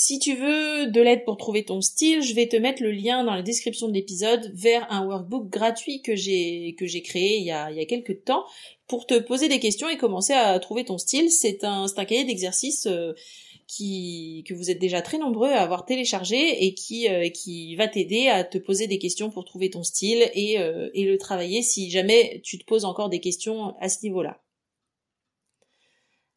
Si 0.00 0.20
tu 0.20 0.36
veux 0.36 0.86
de 0.86 1.00
l'aide 1.00 1.24
pour 1.24 1.36
trouver 1.36 1.64
ton 1.64 1.80
style, 1.80 2.22
je 2.22 2.32
vais 2.32 2.46
te 2.46 2.54
mettre 2.54 2.84
le 2.84 2.92
lien 2.92 3.24
dans 3.24 3.34
la 3.34 3.42
description 3.42 3.88
de 3.88 3.94
l'épisode 3.94 4.52
vers 4.54 4.86
un 4.92 5.04
workbook 5.04 5.48
gratuit 5.50 6.02
que 6.02 6.14
j'ai 6.14 6.76
que 6.78 6.86
j'ai 6.86 7.02
créé 7.02 7.38
il 7.38 7.44
y 7.44 7.50
a 7.50 7.72
il 7.72 7.76
y 7.76 7.80
a 7.80 7.84
quelques 7.84 8.22
temps 8.22 8.44
pour 8.86 9.06
te 9.06 9.18
poser 9.18 9.48
des 9.48 9.58
questions 9.58 9.88
et 9.88 9.96
commencer 9.96 10.34
à 10.34 10.56
trouver 10.60 10.84
ton 10.84 10.98
style. 10.98 11.32
C'est 11.32 11.64
un 11.64 11.88
c'est 11.88 11.98
un 11.98 12.04
cahier 12.04 12.22
d'exercice 12.22 12.86
euh, 12.86 13.12
que 13.76 14.54
vous 14.54 14.70
êtes 14.70 14.78
déjà 14.78 15.02
très 15.02 15.18
nombreux 15.18 15.50
à 15.50 15.62
avoir 15.62 15.84
téléchargé 15.84 16.64
et 16.64 16.74
qui 16.74 17.08
euh, 17.08 17.28
qui 17.28 17.74
va 17.74 17.88
t'aider 17.88 18.28
à 18.28 18.44
te 18.44 18.58
poser 18.58 18.86
des 18.86 19.00
questions 19.00 19.30
pour 19.30 19.44
trouver 19.44 19.68
ton 19.68 19.82
style 19.82 20.30
et 20.32 20.60
euh, 20.60 20.90
et 20.94 21.06
le 21.06 21.18
travailler 21.18 21.60
si 21.62 21.90
jamais 21.90 22.40
tu 22.44 22.56
te 22.56 22.64
poses 22.64 22.84
encore 22.84 23.08
des 23.08 23.18
questions 23.18 23.74
à 23.80 23.88
ce 23.88 24.04
niveau-là. 24.04 24.40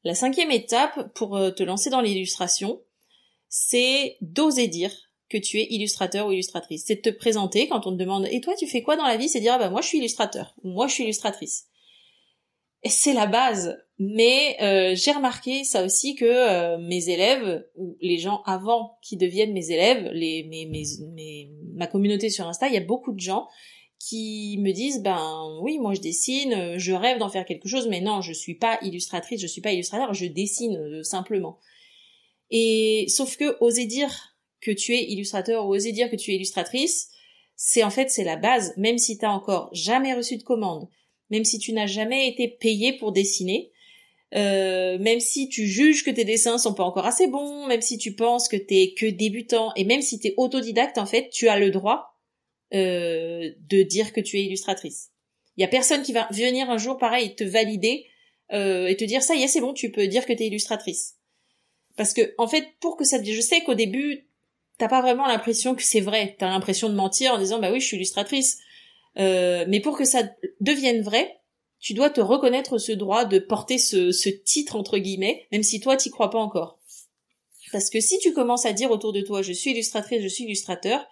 La 0.03 0.15
cinquième 0.15 0.50
étape 0.50 1.13
pour 1.13 1.39
te 1.56 1.62
lancer 1.62 1.91
dans 1.91 2.01
l'illustration, 2.01 2.82
c'est 3.51 4.17
d'oser 4.22 4.70
dire 4.70 4.96
que 5.29 5.38
tu 5.38 5.60
es 5.60 5.67
illustrateur 5.70 6.27
ou 6.27 6.31
illustratrice. 6.31 6.86
C'est 6.88 6.96
de 7.05 7.12
te 7.12 7.15
présenter 7.15 7.67
quand 7.67 7.86
on 7.86 7.91
te 7.91 7.98
demande 7.98 8.25
et 8.31 8.41
toi 8.41 8.55
tu 8.55 8.65
fais 8.65 8.81
quoi 8.81 8.96
dans 8.96 9.05
la 9.05 9.17
vie? 9.17 9.29
C'est 9.29 9.41
dire 9.41 9.53
ah 9.53 9.60
bah 9.60 9.70
moi 9.70 9.81
je 9.81 9.88
suis 9.88 9.98
illustrateur 10.00 10.55
moi 10.63 10.88
je 10.88 10.93
suis 10.93 11.03
illustratrice. 11.03 11.67
C'est 12.86 13.13
la 13.13 13.27
base. 13.27 13.77
Mais 14.00 14.58
euh, 14.62 14.96
j'ai 14.96 15.12
remarqué 15.12 15.63
ça 15.63 15.86
aussi 15.86 16.15
que 16.15 16.25
euh, 16.25 16.79
mes 16.79 17.10
élèves 17.10 17.67
ou 17.75 17.98
les 18.01 18.17
gens 18.17 18.41
avant 18.46 18.98
qui 19.03 19.15
deviennent 19.15 19.53
mes 19.53 19.70
élèves, 19.70 20.10
les 20.12 20.43
mes, 20.46 20.65
mes, 20.65 20.84
mes, 21.13 21.51
ma 21.75 21.86
communauté 21.86 22.29
sur 22.29 22.48
Insta, 22.48 22.67
il 22.67 22.74
y 22.74 22.77
a 22.77 22.84
beaucoup 22.84 23.12
de 23.12 23.20
gens 23.20 23.48
qui 24.00 24.58
me 24.60 24.72
disent 24.72 25.03
ben 25.03 25.60
oui 25.62 25.77
moi 25.77 25.93
je 25.93 26.01
dessine, 26.01 26.77
je 26.77 26.93
rêve 26.93 27.20
d'en 27.20 27.29
faire 27.29 27.46
quelque 27.46 27.67
chose, 27.67 27.88
mais 27.89 28.01
non 28.01 28.22
je 28.22 28.34
suis 28.34 28.55
pas 28.55 28.79
illustratrice, 28.81 29.41
je 29.41 29.48
suis 29.48 29.62
pas 29.62 29.74
illustrateur, 29.74 30.13
je 30.13 30.25
dessine 30.25 30.77
euh, 30.77 31.03
simplement. 31.03 31.60
Et 32.51 33.05
sauf 33.08 33.38
que 33.38 33.58
oser 33.62 33.86
dire 33.86 34.36
que 34.60 34.72
tu 34.72 34.93
es 34.93 35.03
illustrateur 35.05 35.65
ou 35.65 35.74
oser 35.74 35.91
dire 35.91 36.12
que 36.12 36.15
tu 36.15 36.31
es 36.31 36.36
illustratrice, 36.36 37.10
c'est 37.55 37.84
en 37.84 37.89
fait 37.89 38.10
c'est 38.10 38.24
la 38.24 38.36
base. 38.36 38.74
Même 38.77 38.98
si 38.98 39.17
t'as 39.17 39.29
encore 39.29 39.70
jamais 39.74 40.13
reçu 40.13 40.38
de 40.38 40.43
commande, 40.43 40.88
même 41.29 41.46
si 41.46 41.58
tu 41.58 41.74
n'as 41.74 41.88
jamais 41.88 42.27
été 42.27 42.48
payé 42.48 42.93
pour 42.93 43.12
dessiner, 43.12 43.72
euh, 44.34 44.98
même 45.00 45.20
si 45.20 45.50
tu 45.50 45.67
juges 45.67 46.03
que 46.03 46.12
tes 46.12 46.24
dessins 46.24 46.58
sont 46.58 46.74
pas 46.74 46.84
encore 46.84 47.05
assez 47.05 47.27
bons, 47.27 47.67
même 47.67 47.81
si 47.81 47.98
tu 47.98 48.13
penses 48.13 48.48
que 48.48 48.55
t'es 48.58 48.93
que 48.98 49.05
débutant, 49.05 49.74
et 49.75 49.84
même 49.84 50.01
si 50.01 50.20
t'es 50.20 50.34
autodidacte, 50.38 50.98
en 50.98 51.05
fait, 51.05 51.29
tu 51.29 51.50
as 51.50 51.60
le 51.60 51.72
droit 51.72 52.17
euh, 52.74 53.51
de 53.70 53.84
dire 53.84 54.13
que 54.13 54.22
tu 54.22 54.38
es 54.38 54.43
illustratrice. 54.43 55.10
Il 55.58 55.62
y 55.62 55.65
a 55.65 55.67
personne 55.67 56.03
qui 56.03 56.13
va 56.13 56.27
venir 56.31 56.70
un 56.70 56.77
jour, 56.77 56.98
pareil, 56.98 57.36
te 57.36 57.43
valider 57.43 58.05
euh, 58.53 58.88
et 58.88 58.96
te 58.96 59.03
dire 59.03 59.22
ça 59.22 59.36
y 59.36 59.43
est, 59.43 59.48
c'est 59.48 59.60
bon, 59.60 59.74
tu 59.74 59.91
peux 59.91 60.08
dire 60.08 60.25
que 60.25 60.34
tu 60.34 60.43
es 60.43 60.48
illustratrice. 60.48 61.15
Parce 62.01 62.13
que, 62.13 62.34
en 62.39 62.48
fait, 62.48 62.65
pour 62.79 62.98
que 62.98 63.03
ça, 63.03 63.22
je 63.24 63.41
sais 63.41 63.62
qu'au 63.62 63.75
début, 63.75 64.27
t'as 64.79 64.88
pas 64.88 65.03
vraiment 65.03 65.27
l'impression 65.27 65.75
que 65.75 65.84
c'est 65.84 66.00
vrai. 66.00 66.36
T'as 66.39 66.50
l'impression 66.50 66.89
de 66.89 66.96
mentir 66.96 67.31
en 67.31 67.38
disant 67.38 67.60
bah 67.60 67.72
oui, 67.72 67.79
je 67.79 67.86
suis 67.86 67.98
illustratrice. 67.98 68.58
Euh, 69.20 69.65
mais 69.67 69.81
pour 69.81 69.96
que 69.96 70.03
ça 70.03 70.24
devienne 70.62 71.03
vrai, 71.03 71.41
tu 71.79 71.93
dois 71.93 72.10
te 72.10 72.20
reconnaître 72.20 72.79
ce 72.79 72.91
droit 72.91 73.25
de 73.25 73.38
porter 73.38 73.77
ce, 73.77 74.12
ce 74.12 74.29
titre 74.29 74.77
entre 74.77 74.98
guillemets, 74.98 75.46
même 75.51 75.62
si 75.62 75.79
toi 75.79 75.96
t'y 75.96 76.10
crois 76.10 76.31
pas 76.31 76.39
encore. 76.39 76.79
Parce 77.72 77.91
que 77.91 78.00
si 78.00 78.17
tu 78.17 78.34
commences 78.34 78.65
à 78.65 78.74
dire 78.74 78.89
autour 78.89 79.13
de 79.13 79.22
toi 79.22 79.43
je 79.43 79.53
suis 79.53 79.70
illustratrice, 79.70 80.24
je 80.24 80.27
suis 80.27 80.46
illustrateur, 80.46 81.05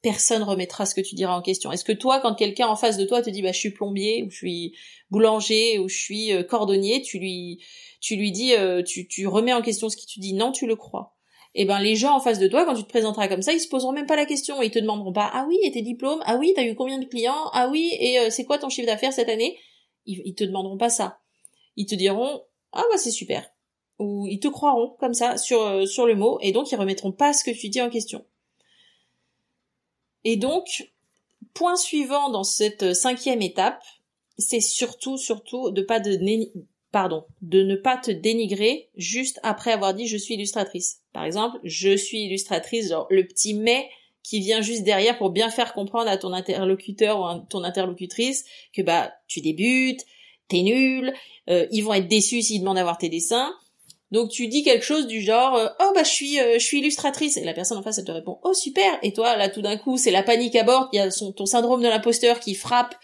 personne 0.00 0.42
remettra 0.42 0.86
ce 0.86 0.94
que 0.94 1.02
tu 1.02 1.14
diras 1.14 1.34
en 1.34 1.42
question. 1.42 1.72
Est-ce 1.72 1.84
que 1.84 1.92
toi, 1.92 2.20
quand 2.20 2.34
quelqu'un 2.34 2.68
en 2.68 2.76
face 2.76 2.96
de 2.96 3.04
toi 3.04 3.20
te 3.20 3.28
dit 3.28 3.42
bah 3.42 3.52
je 3.52 3.58
suis 3.58 3.70
plombier 3.70 4.22
ou 4.22 4.30
je 4.30 4.36
suis 4.36 4.76
boulanger 5.10 5.78
ou 5.78 5.90
je 5.90 5.96
suis 5.98 6.32
euh, 6.32 6.42
cordonnier, 6.42 7.02
tu 7.02 7.18
lui 7.18 7.60
tu 8.06 8.14
lui 8.14 8.30
dis 8.30 8.54
euh, 8.54 8.84
tu, 8.84 9.26
remets 9.26 9.52
en 9.52 9.62
question 9.62 9.88
ce 9.88 9.96
qui 9.96 10.06
tu 10.06 10.20
dis 10.20 10.32
non, 10.32 10.52
tu 10.52 10.68
le 10.68 10.76
crois 10.76 11.16
et 11.56 11.62
eh 11.62 11.64
ben 11.64 11.80
les 11.80 11.96
gens 11.96 12.14
en 12.14 12.20
face 12.20 12.38
de 12.38 12.48
toi, 12.48 12.66
quand 12.66 12.74
tu 12.74 12.82
te 12.82 12.88
présenteras 12.88 13.28
comme 13.28 13.40
ça, 13.40 13.54
ils 13.54 13.60
se 13.60 13.68
poseront 13.68 13.92
même 13.92 14.04
pas 14.04 14.14
la 14.14 14.26
question. 14.26 14.60
Ils 14.60 14.70
te 14.70 14.78
demanderont 14.78 15.14
pas 15.14 15.30
ah 15.32 15.46
oui 15.48 15.58
et 15.62 15.72
tes 15.72 15.80
diplômes, 15.80 16.22
ah 16.26 16.36
oui 16.36 16.52
t'as 16.54 16.64
eu 16.64 16.74
combien 16.74 16.98
de 16.98 17.06
clients, 17.06 17.48
ah 17.54 17.68
oui 17.70 17.90
et 17.98 18.18
euh, 18.18 18.28
c'est 18.28 18.44
quoi 18.44 18.58
ton 18.58 18.68
chiffre 18.68 18.86
d'affaires 18.86 19.14
cette 19.14 19.30
année? 19.30 19.58
Ils, 20.04 20.20
ils 20.26 20.34
te 20.34 20.44
demanderont 20.44 20.76
pas 20.76 20.90
ça. 20.90 21.18
Ils 21.76 21.86
te 21.86 21.94
diront 21.94 22.42
ah 22.72 22.84
bah 22.90 22.98
c'est 22.98 23.10
super. 23.10 23.48
Ou 23.98 24.26
ils 24.26 24.38
te 24.38 24.48
croiront 24.48 24.96
comme 25.00 25.14
ça 25.14 25.38
sur 25.38 25.62
euh, 25.62 25.86
sur 25.86 26.06
le 26.06 26.14
mot 26.14 26.38
et 26.42 26.52
donc 26.52 26.70
ils 26.70 26.76
remettront 26.76 27.12
pas 27.12 27.32
ce 27.32 27.42
que 27.42 27.58
tu 27.58 27.70
dis 27.70 27.80
en 27.80 27.88
question. 27.88 28.24
Et 30.24 30.36
donc 30.36 30.92
point 31.54 31.76
suivant 31.76 32.28
dans 32.28 32.44
cette 32.44 32.92
cinquième 32.92 33.40
étape, 33.40 33.82
c'est 34.36 34.60
surtout 34.60 35.16
surtout 35.16 35.70
de 35.70 35.80
pas 35.80 36.00
de 36.00 36.16
pardon, 36.92 37.24
de 37.42 37.62
ne 37.62 37.76
pas 37.76 37.96
te 37.96 38.10
dénigrer 38.10 38.90
juste 38.96 39.40
après 39.42 39.72
avoir 39.72 39.94
dit 39.94 40.06
je 40.06 40.16
suis 40.16 40.34
illustratrice. 40.34 41.02
Par 41.12 41.24
exemple, 41.24 41.58
je 41.64 41.96
suis 41.96 42.24
illustratrice, 42.24 42.88
genre 42.88 43.06
le 43.10 43.26
petit 43.26 43.54
mais 43.54 43.88
qui 44.22 44.40
vient 44.40 44.60
juste 44.60 44.82
derrière 44.82 45.18
pour 45.18 45.30
bien 45.30 45.50
faire 45.50 45.72
comprendre 45.72 46.10
à 46.10 46.16
ton 46.16 46.32
interlocuteur 46.32 47.20
ou 47.20 47.24
à 47.24 47.46
ton 47.48 47.62
interlocutrice 47.62 48.44
que 48.72 48.82
bah 48.82 49.12
tu 49.28 49.40
débutes, 49.40 50.04
t'es 50.48 50.62
nul, 50.62 51.12
euh, 51.48 51.66
ils 51.70 51.82
vont 51.82 51.94
être 51.94 52.08
déçus 52.08 52.42
s'ils 52.42 52.60
demandent 52.60 52.78
à 52.78 52.82
voir 52.82 52.98
tes 52.98 53.08
dessins. 53.08 53.54
Donc 54.12 54.30
tu 54.30 54.46
dis 54.46 54.62
quelque 54.62 54.84
chose 54.84 55.06
du 55.06 55.20
genre 55.20 55.56
euh, 55.56 55.68
oh 55.80 55.92
bah 55.94 56.04
je 56.04 56.10
suis 56.10 56.38
euh, 56.38 56.58
je 56.58 56.64
suis 56.64 56.78
illustratrice 56.78 57.36
et 57.36 57.44
la 57.44 57.54
personne 57.54 57.78
en 57.78 57.82
face 57.82 57.98
elle 57.98 58.04
te 58.04 58.12
répond 58.12 58.38
oh 58.44 58.54
super 58.54 58.98
et 59.02 59.12
toi 59.12 59.36
là 59.36 59.48
tout 59.48 59.62
d'un 59.62 59.76
coup 59.76 59.96
c'est 59.96 60.12
la 60.12 60.22
panique 60.22 60.54
à 60.54 60.62
bord 60.62 60.88
il 60.92 60.96
y 60.96 61.00
a 61.00 61.10
son, 61.10 61.32
ton 61.32 61.44
syndrome 61.44 61.82
de 61.82 61.88
l'imposteur 61.88 62.38
qui 62.38 62.54
frappe 62.54 62.94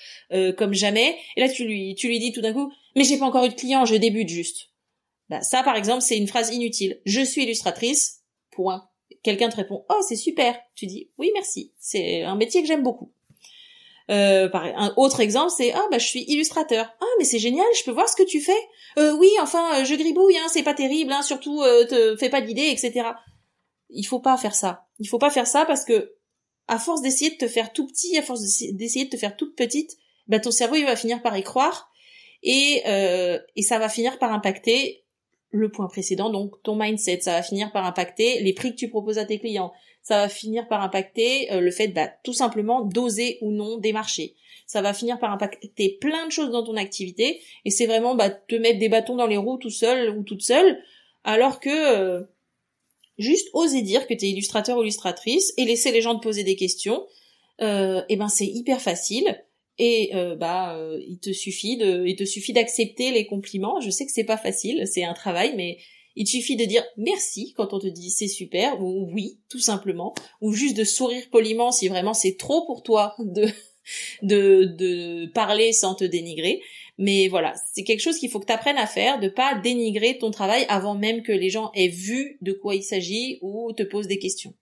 comme 0.57 0.75
jamais 0.75 1.17
et 1.37 1.41
là 1.41 1.49
tu 1.49 1.65
lui 1.65 1.97
tu 1.97 2.07
lui 2.07 2.21
dis 2.21 2.31
tout 2.31 2.41
d'un 2.41 2.53
coup 2.53 2.73
mais 2.95 3.05
j'ai 3.05 3.19
pas 3.19 3.27
encore 3.27 3.45
eu 3.45 3.49
de 3.49 3.55
client, 3.55 3.85
je 3.85 3.95
débute 3.95 4.29
juste. 4.29 4.71
Bah, 5.29 5.41
ça, 5.41 5.63
par 5.63 5.77
exemple, 5.77 6.03
c'est 6.03 6.19
une 6.19 6.29
phrase 6.29 6.53
inutile. 6.53 7.01
Je 7.05 7.23
suis 7.23 7.45
illustratrice, 7.45 8.23
point. 8.51 8.89
Quelqu'un 9.23 9.49
te 9.49 9.57
répond, 9.57 9.85
oh, 9.89 10.01
c'est 10.07 10.17
super. 10.17 10.59
Tu 10.75 10.87
dis, 10.87 11.11
oui, 11.19 11.31
merci. 11.35 11.73
C'est 11.79 12.23
un 12.23 12.35
métier 12.35 12.61
que 12.61 12.69
j'aime 12.69 12.83
beaucoup. 12.83 13.13
Euh, 14.11 14.49
un 14.53 14.93
autre 14.97 15.21
exemple, 15.21 15.53
c'est 15.57 15.73
ah 15.73 15.85
bah 15.91 15.99
je 15.99 16.07
suis 16.07 16.25
illustrateur. 16.25 16.93
Ah 17.01 17.07
mais 17.19 17.25
c'est 17.25 17.39
génial, 17.39 17.67
je 17.79 17.85
peux 17.85 17.93
voir 17.93 18.09
ce 18.09 18.17
que 18.17 18.23
tu 18.23 18.41
fais. 18.41 18.53
Euh, 18.99 19.17
oui, 19.17 19.31
enfin 19.41 19.81
euh, 19.81 19.85
je 19.85 19.95
gribouille, 19.95 20.37
hein, 20.37 20.47
c'est 20.53 20.63
pas 20.63 20.75
terrible, 20.75 21.13
hein, 21.13 21.23
surtout 21.23 21.63
euh, 21.63 21.87
te 21.87 22.17
fais 22.17 22.29
pas 22.29 22.41
d'idées, 22.41 22.69
etc. 22.71 23.11
Il 23.91 24.05
faut 24.05 24.21
pas 24.21 24.37
faire 24.37 24.55
ça. 24.55 24.87
Il 24.99 25.09
faut 25.09 25.19
pas 25.19 25.31
faire 25.31 25.47
ça 25.47 25.65
parce 25.65 25.85
que 25.85 26.15
à 26.69 26.79
force 26.79 27.03
d'essayer 27.03 27.31
de 27.31 27.37
te 27.37 27.49
faire 27.49 27.73
tout 27.73 27.87
petit, 27.87 28.17
à 28.19 28.23
force 28.23 28.41
d'essayer 28.73 29.05
de 29.05 29.11
te 29.11 29.17
faire 29.17 29.37
toute 29.37 29.57
petite, 29.57 29.91
bah 30.27 30.41
ton 30.41 30.51
cerveau 30.51 30.77
il 30.77 30.85
va 30.85 30.97
finir 30.97 31.23
par 31.23 31.37
y 31.37 31.43
croire 31.43 31.91
et, 32.43 32.83
euh, 32.87 33.39
et 33.57 33.63
ça 33.63 33.79
va 33.79 33.89
finir 33.89 34.19
par 34.19 34.33
impacter 34.33 35.05
le 35.51 35.71
point 35.71 35.87
précédent, 35.87 36.31
donc 36.31 36.63
ton 36.63 36.75
mindset, 36.75 37.21
ça 37.21 37.33
va 37.33 37.43
finir 37.43 37.73
par 37.73 37.85
impacter 37.85 38.41
les 38.41 38.55
prix 38.55 38.71
que 38.71 38.77
tu 38.77 38.89
proposes 38.89 39.19
à 39.19 39.27
tes 39.27 39.39
clients, 39.39 39.73
ça 40.03 40.19
va 40.19 40.29
finir 40.29 40.69
par 40.69 40.83
impacter 40.83 41.53
euh, 41.53 41.61
le 41.61 41.71
fait 41.71 41.89
bah, 41.89 42.11
tout 42.25 42.33
simplement 42.33 42.83
d'oser 42.83 43.39
ou 43.41 43.51
non 43.51 43.79
démarcher. 43.79 44.35
Ça 44.67 44.83
va 44.83 44.95
finir 44.95 45.19
par 45.19 45.33
impacter 45.33 45.99
plein 46.01 46.27
de 46.27 46.33
choses 46.33 46.51
dans 46.51 46.65
ton 46.65 46.77
activité 46.77 47.41
et 47.65 47.71
c'est 47.71 47.87
vraiment 47.87 48.15
bah, 48.15 48.31
te 48.31 48.55
mettre 48.55 48.79
des 48.79 48.89
bâtons 48.89 49.17
dans 49.17 49.27
les 49.27 49.37
roues 49.37 49.59
tout 49.59 49.71
seul 49.71 50.11
ou 50.17 50.23
toute 50.23 50.43
seule 50.43 50.83
alors 51.25 51.61
que 51.61 51.71
euh, 51.71 52.23
juste 53.19 53.49
oser 53.53 53.83
dire 53.83 54.07
que 54.07 54.15
tu 54.15 54.25
es 54.25 54.31
illustrateur 54.31 54.79
ou 54.79 54.83
illustratrice 54.83 55.53
et 55.57 55.65
laisser 55.65 55.93
les 55.93 56.01
gens 56.01 56.17
te 56.17 56.23
poser 56.23 56.45
des 56.45 56.57
questions, 56.57 57.07
euh, 57.61 58.01
et 58.01 58.15
eh 58.15 58.17
ben 58.17 58.29
c'est 58.29 58.47
hyper 58.47 58.81
facile 58.81 59.45
et 59.79 60.11
euh, 60.15 60.37
bah 60.37 60.77
euh, 60.77 61.01
il 61.07 61.19
te 61.19 61.33
suffit 61.33 61.77
de 61.77 62.05
il 62.07 62.17
te 62.17 62.25
suffit 62.25 62.53
d'accepter 62.53 63.11
les 63.11 63.27
compliments 63.27 63.81
je 63.81 63.91
sais 63.91 64.05
que 64.07 64.13
c'est 64.13 64.25
pas 64.25 64.37
facile 64.37 64.87
c'est 64.87 65.05
un 65.05 65.13
travail 65.13 65.55
mais 65.57 65.79
il 66.17 66.27
suffit 66.27 66.57
de 66.57 66.65
dire 66.65 66.85
merci 66.97 67.53
quand 67.57 67.73
on 67.73 67.79
te 67.79 67.87
dit 67.87 68.11
c'est 68.11 68.29
super 68.29 68.81
ou 68.83 69.11
oui 69.13 69.39
tout 69.49 69.59
simplement 69.59 70.15
ou 70.41 70.53
juste 70.53 70.77
de 70.77 70.85
sourire 70.85 71.25
poliment 71.31 71.73
si 71.73 71.89
vraiment 71.89 72.15
c'est 72.15 72.37
trop 72.37 72.65
pour 72.67 72.83
toi 72.83 73.15
de 73.19 73.47
de 74.23 74.65
de 74.65 75.27
parler 75.33 75.73
sans 75.73 75.95
te 75.95 76.05
dénigrer. 76.05 76.61
Mais 76.99 77.29
voilà 77.29 77.55
c'est 77.73 77.85
quelque 77.85 78.01
chose 78.01 78.19
qu'il 78.19 78.31
faut 78.31 78.41
que 78.41 78.47
tu 78.47 78.53
apprennes 78.53 78.79
à 78.79 78.87
faire 78.87 79.21
de 79.21 79.29
pas 79.29 79.59
dénigrer 79.63 80.19
ton 80.19 80.31
travail 80.31 80.67
avant 80.69 80.95
même 80.95 81.23
que 81.23 81.33
les 81.33 81.51
gens 81.51 81.71
aient 81.75 81.89
vu 81.89 82.39
de 82.43 82.53
quoi 82.53 82.75
il 82.75 82.83
s'agit 82.83 83.39
ou 83.43 83.73
te 83.73 83.83
posent 83.83 84.09
des 84.09 84.19
questions. 84.19 84.55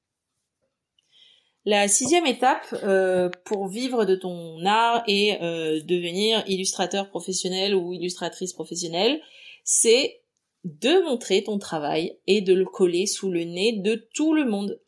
La 1.66 1.88
sixième 1.88 2.26
étape 2.26 2.74
euh, 2.84 3.28
pour 3.44 3.68
vivre 3.68 4.06
de 4.06 4.14
ton 4.14 4.64
art 4.64 5.04
et 5.06 5.36
euh, 5.42 5.80
devenir 5.82 6.42
illustrateur 6.46 7.10
professionnel 7.10 7.74
ou 7.74 7.92
illustratrice 7.92 8.54
professionnelle, 8.54 9.20
c'est 9.62 10.19
de 10.64 11.04
montrer 11.04 11.42
ton 11.42 11.58
travail 11.58 12.18
et 12.26 12.40
de 12.40 12.52
le 12.52 12.64
coller 12.64 13.06
sous 13.06 13.30
le 13.30 13.44
nez 13.44 13.78
de 13.78 14.08
tout 14.14 14.34
le 14.34 14.44
monde. 14.44 14.80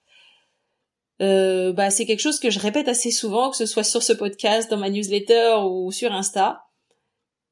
Euh, 1.21 1.73
bah, 1.73 1.91
c'est 1.91 2.07
quelque 2.07 2.21
chose 2.21 2.41
que 2.41 2.50
je 2.50 2.59
répète 2.59 2.88
assez 2.88 3.11
souvent, 3.11 3.50
que 3.50 3.57
ce 3.57 3.67
soit 3.67 3.85
sur 3.85 4.02
ce 4.02 4.12
podcast, 4.12 4.71
dans 4.71 4.76
ma 4.76 4.91
newsletter 4.91 5.61
ou 5.64 5.93
sur 5.93 6.12
Insta. 6.12 6.64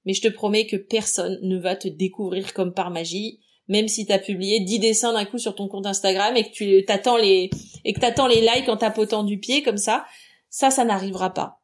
Mais 0.04 0.14
je 0.14 0.22
te 0.22 0.28
promets 0.28 0.66
que 0.66 0.76
personne 0.76 1.38
ne 1.42 1.58
va 1.58 1.76
te 1.76 1.88
découvrir 1.88 2.52
comme 2.54 2.74
par 2.74 2.90
magie 2.90 3.40
même 3.70 3.86
si 3.86 4.04
tu 4.04 4.12
as 4.12 4.18
publié 4.18 4.60
10 4.60 4.80
dessins 4.80 5.12
d'un 5.12 5.24
coup 5.24 5.38
sur 5.38 5.54
ton 5.54 5.68
compte 5.68 5.86
Instagram 5.86 6.36
et 6.36 6.42
que 6.42 6.50
tu 6.50 6.84
t'attends 6.84 7.16
les 7.16 7.50
et 7.84 7.92
que 7.92 8.00
t'attends 8.00 8.26
les 8.26 8.40
likes 8.40 8.68
en 8.68 8.76
tapotant 8.76 9.22
du 9.22 9.38
pied 9.38 9.62
comme 9.62 9.78
ça, 9.78 10.04
ça 10.50 10.70
ça 10.70 10.84
n'arrivera 10.84 11.32
pas. 11.32 11.60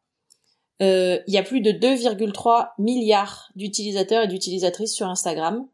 Euh, 0.83 1.19
il 1.27 1.35
y 1.35 1.39
a 1.39 1.43
plus 1.43 1.61
de 1.61 1.73
2,3 1.73 2.69
milliards 2.79 3.51
d'utilisateurs 3.57 4.23
et 4.23 4.29
d'utilisatrices 4.29 4.95
sur 4.95 5.09
Instagram. 5.09 5.67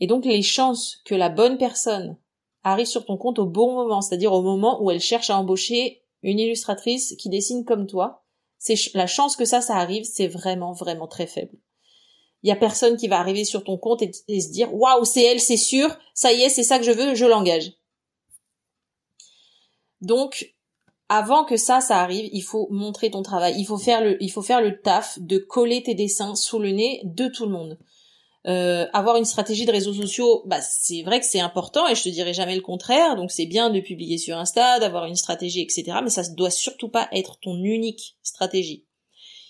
Et 0.00 0.06
donc 0.06 0.24
les 0.24 0.42
chances 0.42 0.96
que 1.04 1.14
la 1.14 1.28
bonne 1.28 1.58
personne 1.58 2.16
arrive 2.64 2.86
sur 2.86 3.04
ton 3.04 3.16
compte 3.16 3.38
au 3.38 3.46
bon 3.46 3.74
moment, 3.74 4.00
c'est-à-dire 4.00 4.32
au 4.32 4.42
moment 4.42 4.82
où 4.82 4.90
elle 4.90 5.00
cherche 5.00 5.30
à 5.30 5.38
embaucher 5.38 6.02
une 6.22 6.38
illustratrice 6.38 7.14
qui 7.18 7.28
dessine 7.28 7.64
comme 7.64 7.86
toi, 7.86 8.24
c'est 8.58 8.76
la 8.94 9.06
chance 9.06 9.36
que 9.36 9.44
ça 9.44 9.60
ça 9.60 9.76
arrive, 9.76 10.04
c'est 10.04 10.28
vraiment 10.28 10.72
vraiment 10.72 11.06
très 11.06 11.26
faible. 11.26 11.56
il 12.42 12.48
y 12.48 12.52
a 12.52 12.56
personne 12.56 12.96
qui 12.96 13.08
va 13.08 13.18
arriver 13.18 13.44
sur 13.44 13.64
ton 13.64 13.78
compte 13.78 14.02
et, 14.02 14.40
se 14.40 14.50
dire 14.50 14.74
waouh 14.74 15.04
c'est 15.04 15.22
elle 15.22 15.40
c'est 15.40 15.56
sûr 15.56 15.96
ça 16.14 16.32
y 16.32 16.42
est 16.42 16.50
c'est 16.50 16.62
ça 16.62 16.78
que 16.78 16.84
je 16.84 16.90
veux 16.90 17.14
je 17.14 17.24
l'engage 17.24 17.72
donc 20.00 20.54
avant 21.08 21.44
que 21.44 21.56
ça, 21.56 21.80
ça 21.80 21.98
arrive, 21.98 22.30
il 22.32 22.42
faut 22.42 22.68
montrer 22.70 23.10
ton 23.10 23.22
travail. 23.22 23.54
Il 23.58 23.64
faut 23.64 23.76
faire 23.76 24.00
le, 24.00 24.22
il 24.22 24.30
faut 24.30 24.42
faire 24.42 24.60
le 24.60 24.80
taf 24.80 25.18
de 25.18 25.38
coller 25.38 25.82
tes 25.82 25.94
dessins 25.94 26.36
sous 26.36 26.60
le 26.60 26.70
nez 26.70 27.00
de 27.04 27.26
tout 27.26 27.46
le 27.46 27.50
monde. 27.50 27.78
Euh, 28.46 28.86
avoir 28.94 29.16
une 29.16 29.24
stratégie 29.24 29.66
de 29.66 29.72
réseaux 29.72 29.92
sociaux, 29.92 30.42
bah 30.46 30.60
c'est 30.62 31.02
vrai 31.02 31.20
que 31.20 31.26
c'est 31.26 31.40
important 31.40 31.86
et 31.86 31.94
je 31.94 32.02
te 32.02 32.08
dirai 32.08 32.32
jamais 32.32 32.56
le 32.56 32.62
contraire. 32.62 33.16
Donc 33.16 33.30
c'est 33.30 33.46
bien 33.46 33.70
de 33.70 33.80
publier 33.80 34.18
sur 34.18 34.36
Insta, 34.38 34.78
d'avoir 34.78 35.04
une 35.04 35.16
stratégie, 35.16 35.60
etc. 35.60 35.98
Mais 36.02 36.10
ça 36.10 36.22
ne 36.22 36.34
doit 36.34 36.50
surtout 36.50 36.88
pas 36.88 37.08
être 37.12 37.38
ton 37.40 37.56
unique 37.62 38.16
stratégie. 38.22 38.86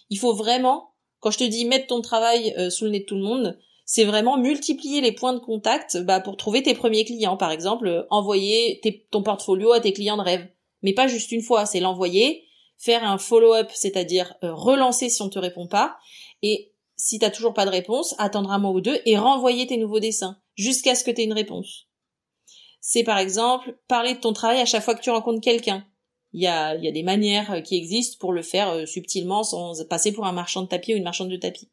Il 0.09 0.19
faut 0.19 0.35
vraiment, 0.35 0.95
quand 1.21 1.31
je 1.31 1.39
te 1.39 1.45
dis 1.45 1.65
mettre 1.65 1.87
ton 1.87 2.01
travail 2.01 2.53
euh, 2.59 2.71
sous 2.71 2.85
le 2.85 2.91
nez 2.91 3.01
de 3.01 3.05
tout 3.05 3.17
le 3.17 3.23
monde, 3.23 3.59
c'est 3.87 4.05
vraiment 4.05 4.37
multiplier 4.37 5.01
les 5.01 5.13
points 5.13 5.35
de 5.35 5.41
contact 5.41 5.99
bah, 5.99 6.21
pour 6.21 6.37
trouver 6.37 6.63
tes 6.63 6.75
premiers 6.75 7.05
clients. 7.05 7.37
Par 7.37 7.51
exemple, 7.53 8.07
envoyer 8.11 8.81
ton 9.11 9.23
portfolio 9.23 9.73
à 9.73 9.81
tes 9.81 9.93
clients 9.93 10.17
de 10.17 10.23
rêve 10.23 10.49
mais 10.83 10.93
pas 10.93 11.07
juste 11.07 11.33
une 11.33 11.43
fois, 11.43 11.67
c'est 11.67 11.81
l'envoyer, 11.81 12.45
faire 12.79 13.05
un 13.05 13.19
follow-up, 13.19 13.71
c'est-à-dire 13.73 14.35
euh, 14.43 14.55
relancer 14.55 15.09
si 15.09 15.21
on 15.23 15.29
te 15.29 15.39
répond 15.39 15.67
pas, 15.67 15.97
et 16.43 16.70
si 17.01 17.19
t'as 17.19 17.31
toujours 17.31 17.55
pas 17.55 17.65
de 17.65 17.71
réponse, 17.71 18.15
attendre 18.19 18.51
un 18.51 18.59
mois 18.59 18.73
ou 18.73 18.81
deux 18.81 19.01
et 19.07 19.17
renvoyer 19.17 19.67
tes 19.67 19.79
nouveaux 19.79 20.01
dessins 20.01 20.37
jusqu'à 20.55 20.95
ce 20.95 21.03
que 21.03 21.11
tu 21.11 21.23
aies 21.23 21.25
une 21.25 21.33
réponse. 21.33 21.87
C'est 22.81 23.05
par 23.05 23.19
exemple 23.19 23.79
parler 23.89 24.15
de 24.15 24.21
ton 24.21 24.33
travail 24.33 24.61
à 24.61 24.67
chaque 24.67 24.85
fois 24.85 24.95
que 24.95 25.03
tu 25.03 25.11
rencontres 25.11 25.41
quelqu'un. 25.41 25.87
Il 26.33 26.43
y 26.43 26.47
a, 26.47 26.77
il 26.77 26.85
y 26.85 26.89
a 26.89 26.93
des 26.93 27.03
manières 27.03 27.53
euh, 27.53 27.61
qui 27.61 27.77
existent 27.77 28.19
pour 28.21 28.33
le 28.33 28.43
faire 28.43 28.69
euh, 28.69 28.87
subtilement 28.87 29.43
sans 29.43 29.85
passer 29.89 30.13
pour 30.13 30.27
un 30.27 30.33
marchand 30.33 30.63
de 30.63 30.69
tapis 30.69 30.95
ou 30.95 30.97
une 30.97 31.03
marchande 31.03 31.31
de 31.31 31.37
tapis. 31.37 31.71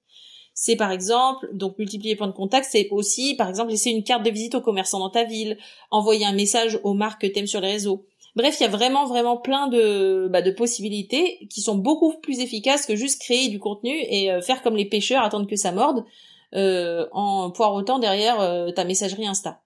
C'est 0.53 0.75
par 0.75 0.91
exemple, 0.91 1.47
donc 1.53 1.77
multiplier 1.77 2.13
les 2.13 2.17
points 2.17 2.27
de 2.27 2.31
contact, 2.31 2.67
c'est 2.71 2.87
aussi 2.89 3.35
par 3.35 3.49
exemple 3.49 3.69
laisser 3.69 3.91
une 3.91 4.03
carte 4.03 4.23
de 4.23 4.31
visite 4.31 4.55
aux 4.55 4.61
commerçants 4.61 4.99
dans 4.99 5.11
ta 5.11 5.23
ville, 5.23 5.59
envoyer 5.91 6.25
un 6.25 6.33
message 6.33 6.79
aux 6.83 6.95
marques 6.95 7.21
que 7.21 7.27
t'aimes 7.27 7.45
sur 7.45 7.61
les 7.61 7.73
réseaux. 7.73 8.07
Bref, 8.37 8.59
il 8.59 8.63
y 8.63 8.65
a 8.67 8.69
vraiment 8.69 9.07
vraiment 9.07 9.35
plein 9.35 9.67
de, 9.67 10.27
bah, 10.29 10.43
de 10.43 10.51
possibilités 10.51 11.47
qui 11.49 11.59
sont 11.59 11.73
beaucoup 11.73 12.19
plus 12.19 12.39
efficaces 12.39 12.85
que 12.85 12.95
juste 12.95 13.19
créer 13.19 13.47
du 13.47 13.57
contenu 13.57 13.97
et 13.97 14.31
euh, 14.31 14.41
faire 14.41 14.61
comme 14.61 14.75
les 14.75 14.85
pêcheurs, 14.85 15.23
attendre 15.23 15.49
que 15.49 15.55
ça 15.55 15.71
morde, 15.71 16.05
euh, 16.53 17.07
en 17.13 17.49
poireautant 17.49 17.97
derrière 17.97 18.39
euh, 18.39 18.69
ta 18.69 18.83
messagerie 18.83 19.25
Insta. 19.25 19.63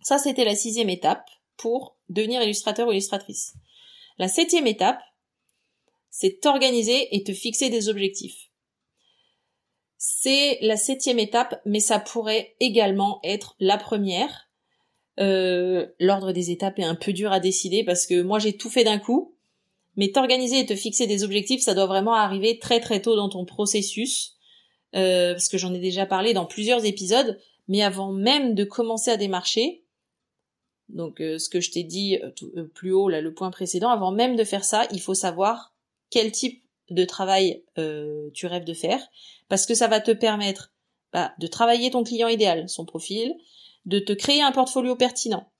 Ça, 0.00 0.18
c'était 0.18 0.44
la 0.44 0.54
sixième 0.54 0.90
étape 0.90 1.28
pour 1.56 1.96
devenir 2.08 2.40
illustrateur 2.40 2.86
ou 2.86 2.92
illustratrice. 2.92 3.54
La 4.16 4.28
septième 4.28 4.68
étape, 4.68 5.00
c'est 6.08 6.38
t'organiser 6.40 7.16
et 7.16 7.24
te 7.24 7.32
fixer 7.32 7.68
des 7.68 7.88
objectifs. 7.88 8.48
C'est 9.98 10.58
la 10.62 10.76
septième 10.76 11.18
étape, 11.18 11.60
mais 11.64 11.80
ça 11.80 11.98
pourrait 11.98 12.54
également 12.60 13.18
être 13.24 13.56
la 13.58 13.76
première 13.76 14.49
euh, 15.18 15.86
l'ordre 15.98 16.32
des 16.32 16.50
étapes 16.50 16.78
est 16.78 16.84
un 16.84 16.94
peu 16.94 17.12
dur 17.12 17.32
à 17.32 17.40
décider 17.40 17.84
parce 17.84 18.06
que 18.06 18.22
moi 18.22 18.38
j'ai 18.38 18.56
tout 18.56 18.70
fait 18.70 18.84
d'un 18.84 18.98
coup, 18.98 19.34
mais 19.96 20.12
t'organiser 20.12 20.60
et 20.60 20.66
te 20.66 20.76
fixer 20.76 21.06
des 21.06 21.24
objectifs, 21.24 21.62
ça 21.62 21.74
doit 21.74 21.86
vraiment 21.86 22.14
arriver 22.14 22.58
très 22.58 22.80
très 22.80 23.02
tôt 23.02 23.16
dans 23.16 23.28
ton 23.28 23.44
processus, 23.44 24.36
euh, 24.94 25.32
parce 25.32 25.48
que 25.48 25.58
j'en 25.58 25.74
ai 25.74 25.80
déjà 25.80 26.06
parlé 26.06 26.32
dans 26.32 26.46
plusieurs 26.46 26.84
épisodes, 26.84 27.38
mais 27.68 27.82
avant 27.82 28.12
même 28.12 28.54
de 28.54 28.64
commencer 28.64 29.10
à 29.10 29.16
démarcher, 29.16 29.84
donc 30.88 31.20
euh, 31.20 31.38
ce 31.38 31.48
que 31.48 31.60
je 31.60 31.70
t'ai 31.70 31.82
dit 31.82 32.18
plus 32.74 32.92
haut, 32.92 33.08
là 33.08 33.20
le 33.20 33.34
point 33.34 33.50
précédent, 33.50 33.90
avant 33.90 34.12
même 34.12 34.36
de 34.36 34.44
faire 34.44 34.64
ça, 34.64 34.86
il 34.92 35.00
faut 35.00 35.14
savoir 35.14 35.74
quel 36.08 36.32
type 36.32 36.62
de 36.90 37.04
travail 37.04 37.62
tu 38.34 38.46
rêves 38.46 38.64
de 38.64 38.74
faire, 38.74 39.06
parce 39.48 39.66
que 39.66 39.74
ça 39.74 39.86
va 39.86 40.00
te 40.00 40.10
permettre 40.10 40.72
bah, 41.12 41.32
de 41.38 41.46
travailler 41.46 41.90
ton 41.90 42.04
client 42.04 42.28
idéal, 42.28 42.68
son 42.68 42.84
profil, 42.84 43.34
de 43.90 43.98
te 43.98 44.12
créer 44.12 44.40
un 44.40 44.52
portfolio 44.52 44.96
pertinent. 44.96 45.50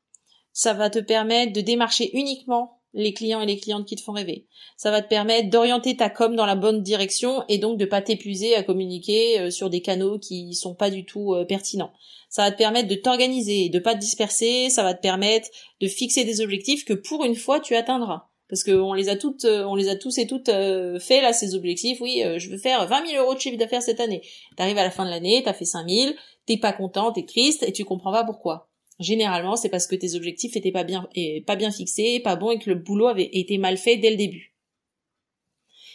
Ça 0.52 0.72
va 0.72 0.88
te 0.88 0.98
permettre 0.98 1.52
de 1.52 1.60
démarcher 1.60 2.10
uniquement 2.16 2.80
les 2.92 3.12
clients 3.12 3.40
et 3.40 3.46
les 3.46 3.58
clientes 3.58 3.86
qui 3.86 3.96
te 3.96 4.02
font 4.02 4.12
rêver. 4.12 4.46
Ça 4.76 4.90
va 4.90 5.02
te 5.02 5.08
permettre 5.08 5.50
d'orienter 5.50 5.96
ta 5.96 6.10
com 6.10 6.34
dans 6.34 6.46
la 6.46 6.56
bonne 6.56 6.82
direction 6.82 7.44
et 7.48 7.58
donc 7.58 7.78
de 7.78 7.84
pas 7.84 8.02
t'épuiser 8.02 8.54
à 8.56 8.62
communiquer 8.62 9.40
euh, 9.40 9.50
sur 9.50 9.70
des 9.70 9.80
canaux 9.80 10.18
qui 10.18 10.54
sont 10.54 10.74
pas 10.74 10.90
du 10.90 11.04
tout 11.04 11.34
euh, 11.34 11.44
pertinents. 11.44 11.92
Ça 12.28 12.42
va 12.42 12.50
te 12.50 12.58
permettre 12.58 12.88
de 12.88 12.94
t'organiser, 12.94 13.68
de 13.68 13.78
pas 13.78 13.94
te 13.94 14.00
disperser, 14.00 14.70
ça 14.70 14.82
va 14.82 14.94
te 14.94 15.00
permettre 15.00 15.48
de 15.80 15.88
fixer 15.88 16.24
des 16.24 16.40
objectifs 16.40 16.84
que 16.84 16.94
pour 16.94 17.24
une 17.24 17.36
fois 17.36 17.60
tu 17.60 17.76
atteindras. 17.76 18.26
Parce 18.48 18.64
qu'on 18.64 18.94
les 18.94 19.08
a 19.08 19.14
toutes, 19.14 19.44
euh, 19.44 19.64
on 19.64 19.76
les 19.76 19.88
a 19.88 19.94
tous 19.94 20.18
et 20.18 20.26
toutes 20.26 20.50
fait 20.50 21.22
là 21.22 21.32
ces 21.32 21.54
objectifs. 21.54 22.00
Oui, 22.00 22.24
je 22.36 22.50
veux 22.50 22.58
faire 22.58 22.88
20 22.88 23.06
000 23.06 23.22
euros 23.22 23.34
de 23.34 23.38
chiffre 23.38 23.56
d'affaires 23.56 23.82
cette 23.82 24.00
année. 24.00 24.22
T'arrives 24.56 24.78
à 24.78 24.82
la 24.82 24.90
fin 24.90 25.04
de 25.04 25.10
l'année, 25.10 25.42
t'as 25.44 25.52
fait 25.52 25.64
5 25.64 25.88
000, 25.88 26.14
t'es 26.46 26.56
pas 26.56 26.72
content, 26.72 27.12
t'es 27.12 27.24
triste 27.24 27.62
et 27.62 27.72
tu 27.72 27.84
comprends 27.84 28.12
pas 28.12 28.24
pourquoi. 28.24 28.70
Généralement, 28.98 29.56
c'est 29.56 29.70
parce 29.70 29.86
que 29.86 29.96
tes 29.96 30.14
objectifs 30.14 30.56
étaient 30.56 30.72
pas 30.72 30.84
bien, 30.84 31.08
pas 31.46 31.56
bien 31.56 31.70
fixés, 31.70 32.20
pas 32.20 32.36
bons 32.36 32.50
et 32.50 32.58
que 32.58 32.68
le 32.68 32.76
boulot 32.76 33.06
avait 33.06 33.30
été 33.32 33.56
mal 33.56 33.78
fait 33.78 33.96
dès 33.96 34.10
le 34.10 34.16
début. 34.16 34.54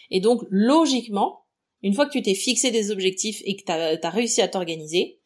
Et 0.09 0.19
donc, 0.19 0.41
logiquement, 0.49 1.45
une 1.83 1.93
fois 1.93 2.07
que 2.07 2.11
tu 2.11 2.21
t'es 2.21 2.33
fixé 2.33 2.71
des 2.71 2.89
objectifs 2.89 3.41
et 3.45 3.55
que 3.55 3.63
tu 3.63 3.71
as, 3.71 4.09
réussi 4.09 4.41
à 4.41 4.47
t'organiser, 4.47 5.19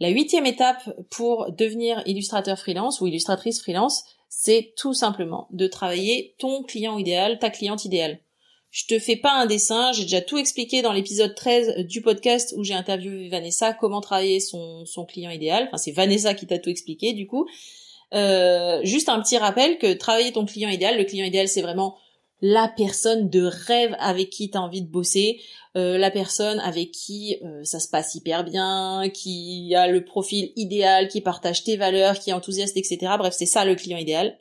la 0.00 0.08
huitième 0.08 0.46
étape 0.46 0.90
pour 1.10 1.52
devenir 1.52 2.02
illustrateur 2.06 2.58
freelance 2.58 3.00
ou 3.00 3.06
illustratrice 3.06 3.60
freelance, 3.60 4.04
c'est 4.28 4.74
tout 4.76 4.92
simplement 4.92 5.48
de 5.52 5.68
travailler 5.68 6.34
ton 6.38 6.64
client 6.64 6.98
idéal, 6.98 7.38
ta 7.38 7.50
cliente 7.50 7.84
idéale. 7.84 8.20
Je 8.76 8.84
te 8.84 8.98
fais 8.98 9.16
pas 9.16 9.32
un 9.32 9.46
dessin, 9.46 9.90
j'ai 9.92 10.02
déjà 10.02 10.20
tout 10.20 10.36
expliqué 10.36 10.82
dans 10.82 10.92
l'épisode 10.92 11.34
13 11.34 11.86
du 11.86 12.02
podcast 12.02 12.52
où 12.58 12.62
j'ai 12.62 12.74
interviewé 12.74 13.30
Vanessa 13.30 13.72
comment 13.72 14.02
travailler 14.02 14.38
son, 14.38 14.84
client 15.08 15.30
idéal. 15.30 15.64
Enfin, 15.68 15.78
c'est 15.78 15.92
Vanessa 15.92 16.34
qui 16.34 16.46
t'a 16.46 16.58
tout 16.58 16.68
expliqué 16.68 17.14
du 17.14 17.26
coup. 17.26 17.48
Euh, 18.12 18.80
juste 18.84 19.08
un 19.08 19.18
petit 19.22 19.38
rappel 19.38 19.78
que 19.78 19.94
travailler 19.94 20.30
ton 20.30 20.44
client 20.44 20.68
idéal, 20.68 20.98
le 20.98 21.04
client 21.04 21.24
idéal 21.24 21.48
c'est 21.48 21.62
vraiment 21.62 21.96
la 22.42 22.68
personne 22.68 23.30
de 23.30 23.44
rêve 23.46 23.96
avec 23.98 24.28
qui 24.28 24.50
tu 24.50 24.58
as 24.58 24.60
envie 24.60 24.82
de 24.82 24.90
bosser, 24.90 25.40
euh, 25.76 25.96
la 25.96 26.10
personne 26.10 26.58
avec 26.58 26.90
qui 26.90 27.38
euh, 27.46 27.64
ça 27.64 27.80
se 27.80 27.88
passe 27.88 28.14
hyper 28.14 28.44
bien, 28.44 29.08
qui 29.08 29.74
a 29.74 29.88
le 29.88 30.04
profil 30.04 30.52
idéal, 30.54 31.08
qui 31.08 31.22
partage 31.22 31.64
tes 31.64 31.78
valeurs, 31.78 32.18
qui 32.18 32.28
est 32.28 32.34
enthousiaste, 32.34 32.76
etc. 32.76 32.98
Bref, 33.16 33.34
c'est 33.38 33.46
ça 33.46 33.64
le 33.64 33.74
client 33.74 33.96
idéal. 33.96 34.38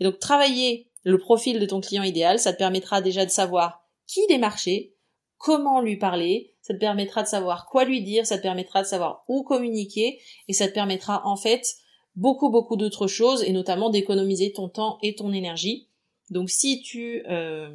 Et 0.00 0.04
donc 0.04 0.18
travailler 0.18 0.88
le 1.06 1.18
profil 1.18 1.60
de 1.60 1.66
ton 1.66 1.80
client 1.80 2.02
idéal, 2.02 2.40
ça 2.40 2.52
te 2.52 2.58
permettra 2.58 3.00
déjà 3.00 3.24
de 3.24 3.30
savoir 3.30 3.86
qui 4.08 4.26
démarcher, 4.26 4.92
comment 5.38 5.80
lui 5.80 5.96
parler, 5.96 6.56
ça 6.62 6.74
te 6.74 6.80
permettra 6.80 7.22
de 7.22 7.28
savoir 7.28 7.66
quoi 7.66 7.84
lui 7.84 8.02
dire, 8.02 8.26
ça 8.26 8.38
te 8.38 8.42
permettra 8.42 8.82
de 8.82 8.88
savoir 8.88 9.24
où 9.28 9.44
communiquer, 9.44 10.20
et 10.48 10.52
ça 10.52 10.66
te 10.66 10.74
permettra 10.74 11.24
en 11.24 11.36
fait 11.36 11.76
beaucoup 12.16 12.50
beaucoup 12.50 12.76
d'autres 12.76 13.06
choses, 13.06 13.44
et 13.44 13.52
notamment 13.52 13.88
d'économiser 13.88 14.52
ton 14.52 14.68
temps 14.68 14.98
et 15.00 15.14
ton 15.14 15.32
énergie. 15.32 15.86
Donc 16.30 16.50
si 16.50 16.82
tu 16.82 17.22
euh, 17.28 17.70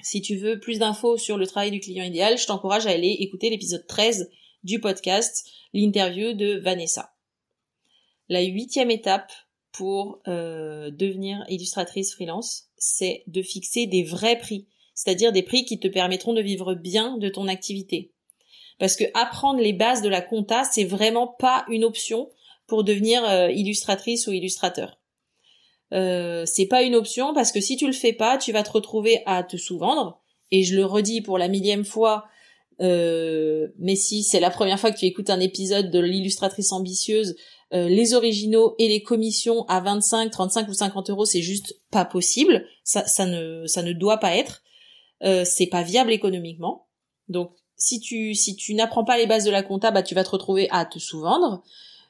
si 0.00 0.22
tu 0.22 0.36
veux 0.36 0.60
plus 0.60 0.78
d'infos 0.78 1.16
sur 1.16 1.36
le 1.36 1.46
travail 1.48 1.72
du 1.72 1.80
client 1.80 2.04
idéal, 2.04 2.38
je 2.38 2.46
t'encourage 2.46 2.86
à 2.86 2.90
aller 2.90 3.16
écouter 3.18 3.50
l'épisode 3.50 3.84
13 3.88 4.30
du 4.62 4.78
podcast, 4.78 5.44
l'interview 5.72 6.34
de 6.34 6.60
Vanessa. 6.60 7.14
La 8.28 8.42
huitième 8.42 8.92
étape 8.92 9.32
pour 9.72 10.20
euh, 10.28 10.90
devenir 10.90 11.44
illustratrice 11.48 12.14
freelance, 12.14 12.68
c'est 12.76 13.24
de 13.26 13.42
fixer 13.42 13.86
des 13.86 14.02
vrais 14.02 14.38
prix, 14.38 14.66
c'est-à-dire 14.94 15.32
des 15.32 15.42
prix 15.42 15.64
qui 15.64 15.80
te 15.80 15.88
permettront 15.88 16.34
de 16.34 16.42
vivre 16.42 16.74
bien 16.74 17.16
de 17.16 17.28
ton 17.28 17.48
activité. 17.48 18.12
Parce 18.78 18.96
que 18.96 19.04
apprendre 19.14 19.60
les 19.60 19.72
bases 19.72 20.02
de 20.02 20.08
la 20.08 20.20
compta, 20.20 20.64
c'est 20.64 20.84
vraiment 20.84 21.26
pas 21.26 21.64
une 21.68 21.84
option 21.84 22.30
pour 22.66 22.84
devenir 22.84 23.24
euh, 23.24 23.50
illustratrice 23.50 24.26
ou 24.26 24.32
illustrateur. 24.32 24.98
Euh, 25.92 26.44
c'est 26.46 26.66
pas 26.66 26.82
une 26.82 26.94
option 26.94 27.34
parce 27.34 27.52
que 27.52 27.60
si 27.60 27.76
tu 27.76 27.86
le 27.86 27.92
fais 27.92 28.12
pas, 28.12 28.38
tu 28.38 28.52
vas 28.52 28.62
te 28.62 28.72
retrouver 28.72 29.22
à 29.26 29.42
te 29.42 29.56
sous-vendre. 29.56 30.20
Et 30.50 30.64
je 30.64 30.76
le 30.76 30.84
redis 30.84 31.22
pour 31.22 31.38
la 31.38 31.48
millième 31.48 31.84
fois, 31.84 32.26
euh, 32.80 33.68
mais 33.78 33.96
si 33.96 34.22
c'est 34.22 34.40
la 34.40 34.50
première 34.50 34.80
fois 34.80 34.90
que 34.90 34.98
tu 34.98 35.06
écoutes 35.06 35.30
un 35.30 35.40
épisode 35.40 35.90
de 35.90 35.98
l'illustratrice 35.98 36.72
ambitieuse, 36.72 37.36
euh, 37.72 37.88
les 37.88 38.14
originaux 38.14 38.74
et 38.78 38.88
les 38.88 39.02
commissions 39.02 39.64
à 39.66 39.80
25, 39.80 40.30
35 40.30 40.68
ou 40.68 40.74
50 40.74 41.10
euros, 41.10 41.24
c'est 41.24 41.42
juste 41.42 41.80
pas 41.90 42.04
possible. 42.04 42.66
Ça, 42.84 43.06
ça 43.06 43.26
ne, 43.26 43.66
ça 43.66 43.82
ne 43.82 43.92
doit 43.92 44.18
pas 44.18 44.36
être. 44.36 44.62
Euh, 45.22 45.44
c'est 45.44 45.66
pas 45.66 45.82
viable 45.82 46.12
économiquement. 46.12 46.86
Donc, 47.28 47.52
si 47.76 48.00
tu, 48.00 48.34
si 48.34 48.56
tu 48.56 48.74
n'apprends 48.74 49.04
pas 49.04 49.16
les 49.16 49.26
bases 49.26 49.44
de 49.44 49.50
la 49.50 49.62
compta, 49.62 49.90
bah, 49.90 50.02
tu 50.02 50.14
vas 50.14 50.24
te 50.24 50.30
retrouver 50.30 50.68
à 50.70 50.84
te 50.84 50.98
sous-vendre. 50.98 51.62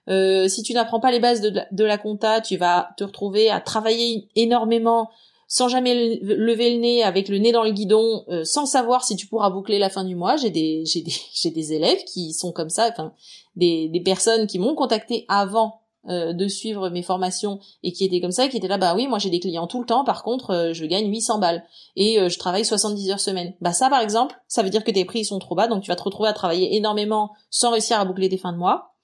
Euh, 0.08 0.48
si 0.48 0.62
tu 0.62 0.72
n'apprends 0.72 1.00
pas 1.00 1.12
les 1.12 1.20
bases 1.20 1.40
de, 1.40 1.60
de, 1.70 1.84
la 1.84 1.96
compta, 1.96 2.40
tu 2.40 2.56
vas 2.56 2.90
te 2.96 3.04
retrouver 3.04 3.50
à 3.50 3.60
travailler 3.60 4.28
énormément 4.34 5.10
sans 5.52 5.68
jamais 5.68 6.18
lever 6.22 6.72
le 6.72 6.80
nez, 6.80 7.02
avec 7.02 7.28
le 7.28 7.36
nez 7.36 7.52
dans 7.52 7.62
le 7.62 7.72
guidon, 7.72 8.24
euh, 8.30 8.42
sans 8.42 8.64
savoir 8.64 9.04
si 9.04 9.16
tu 9.16 9.26
pourras 9.26 9.50
boucler 9.50 9.78
la 9.78 9.90
fin 9.90 10.02
du 10.02 10.16
mois. 10.16 10.38
J'ai 10.38 10.48
des, 10.48 10.82
j'ai 10.86 11.02
des, 11.02 11.12
j'ai 11.34 11.50
des 11.50 11.74
élèves 11.74 12.02
qui 12.04 12.32
sont 12.32 12.52
comme 12.52 12.70
ça, 12.70 12.88
enfin, 12.90 13.12
des, 13.54 13.90
des 13.90 14.00
personnes 14.00 14.46
qui 14.46 14.58
m'ont 14.58 14.74
contacté 14.74 15.26
avant 15.28 15.82
euh, 16.08 16.32
de 16.32 16.48
suivre 16.48 16.88
mes 16.88 17.02
formations 17.02 17.60
et 17.82 17.92
qui 17.92 18.06
étaient 18.06 18.22
comme 18.22 18.30
ça, 18.30 18.48
qui 18.48 18.56
étaient 18.56 18.66
là, 18.66 18.78
bah 18.78 18.94
oui, 18.96 19.06
moi 19.06 19.18
j'ai 19.18 19.28
des 19.28 19.40
clients 19.40 19.66
tout 19.66 19.78
le 19.78 19.84
temps, 19.84 20.04
par 20.04 20.22
contre, 20.22 20.52
euh, 20.52 20.72
je 20.72 20.86
gagne 20.86 21.10
800 21.10 21.38
balles 21.38 21.62
et 21.96 22.30
je 22.30 22.38
travaille 22.38 22.64
70 22.64 23.10
heures 23.10 23.20
semaine. 23.20 23.52
Bah 23.60 23.74
ça, 23.74 23.90
par 23.90 24.00
exemple, 24.00 24.34
ça 24.48 24.62
veut 24.62 24.70
dire 24.70 24.84
que 24.84 24.90
tes 24.90 25.04
prix 25.04 25.26
sont 25.26 25.38
trop 25.38 25.54
bas, 25.54 25.68
donc 25.68 25.82
tu 25.82 25.90
vas 25.90 25.96
te 25.96 26.02
retrouver 26.02 26.30
à 26.30 26.32
travailler 26.32 26.76
énormément 26.76 27.32
sans 27.50 27.72
réussir 27.72 28.00
à 28.00 28.06
boucler 28.06 28.30
tes 28.30 28.38
fins 28.38 28.54
de 28.54 28.58
mois. 28.58 28.94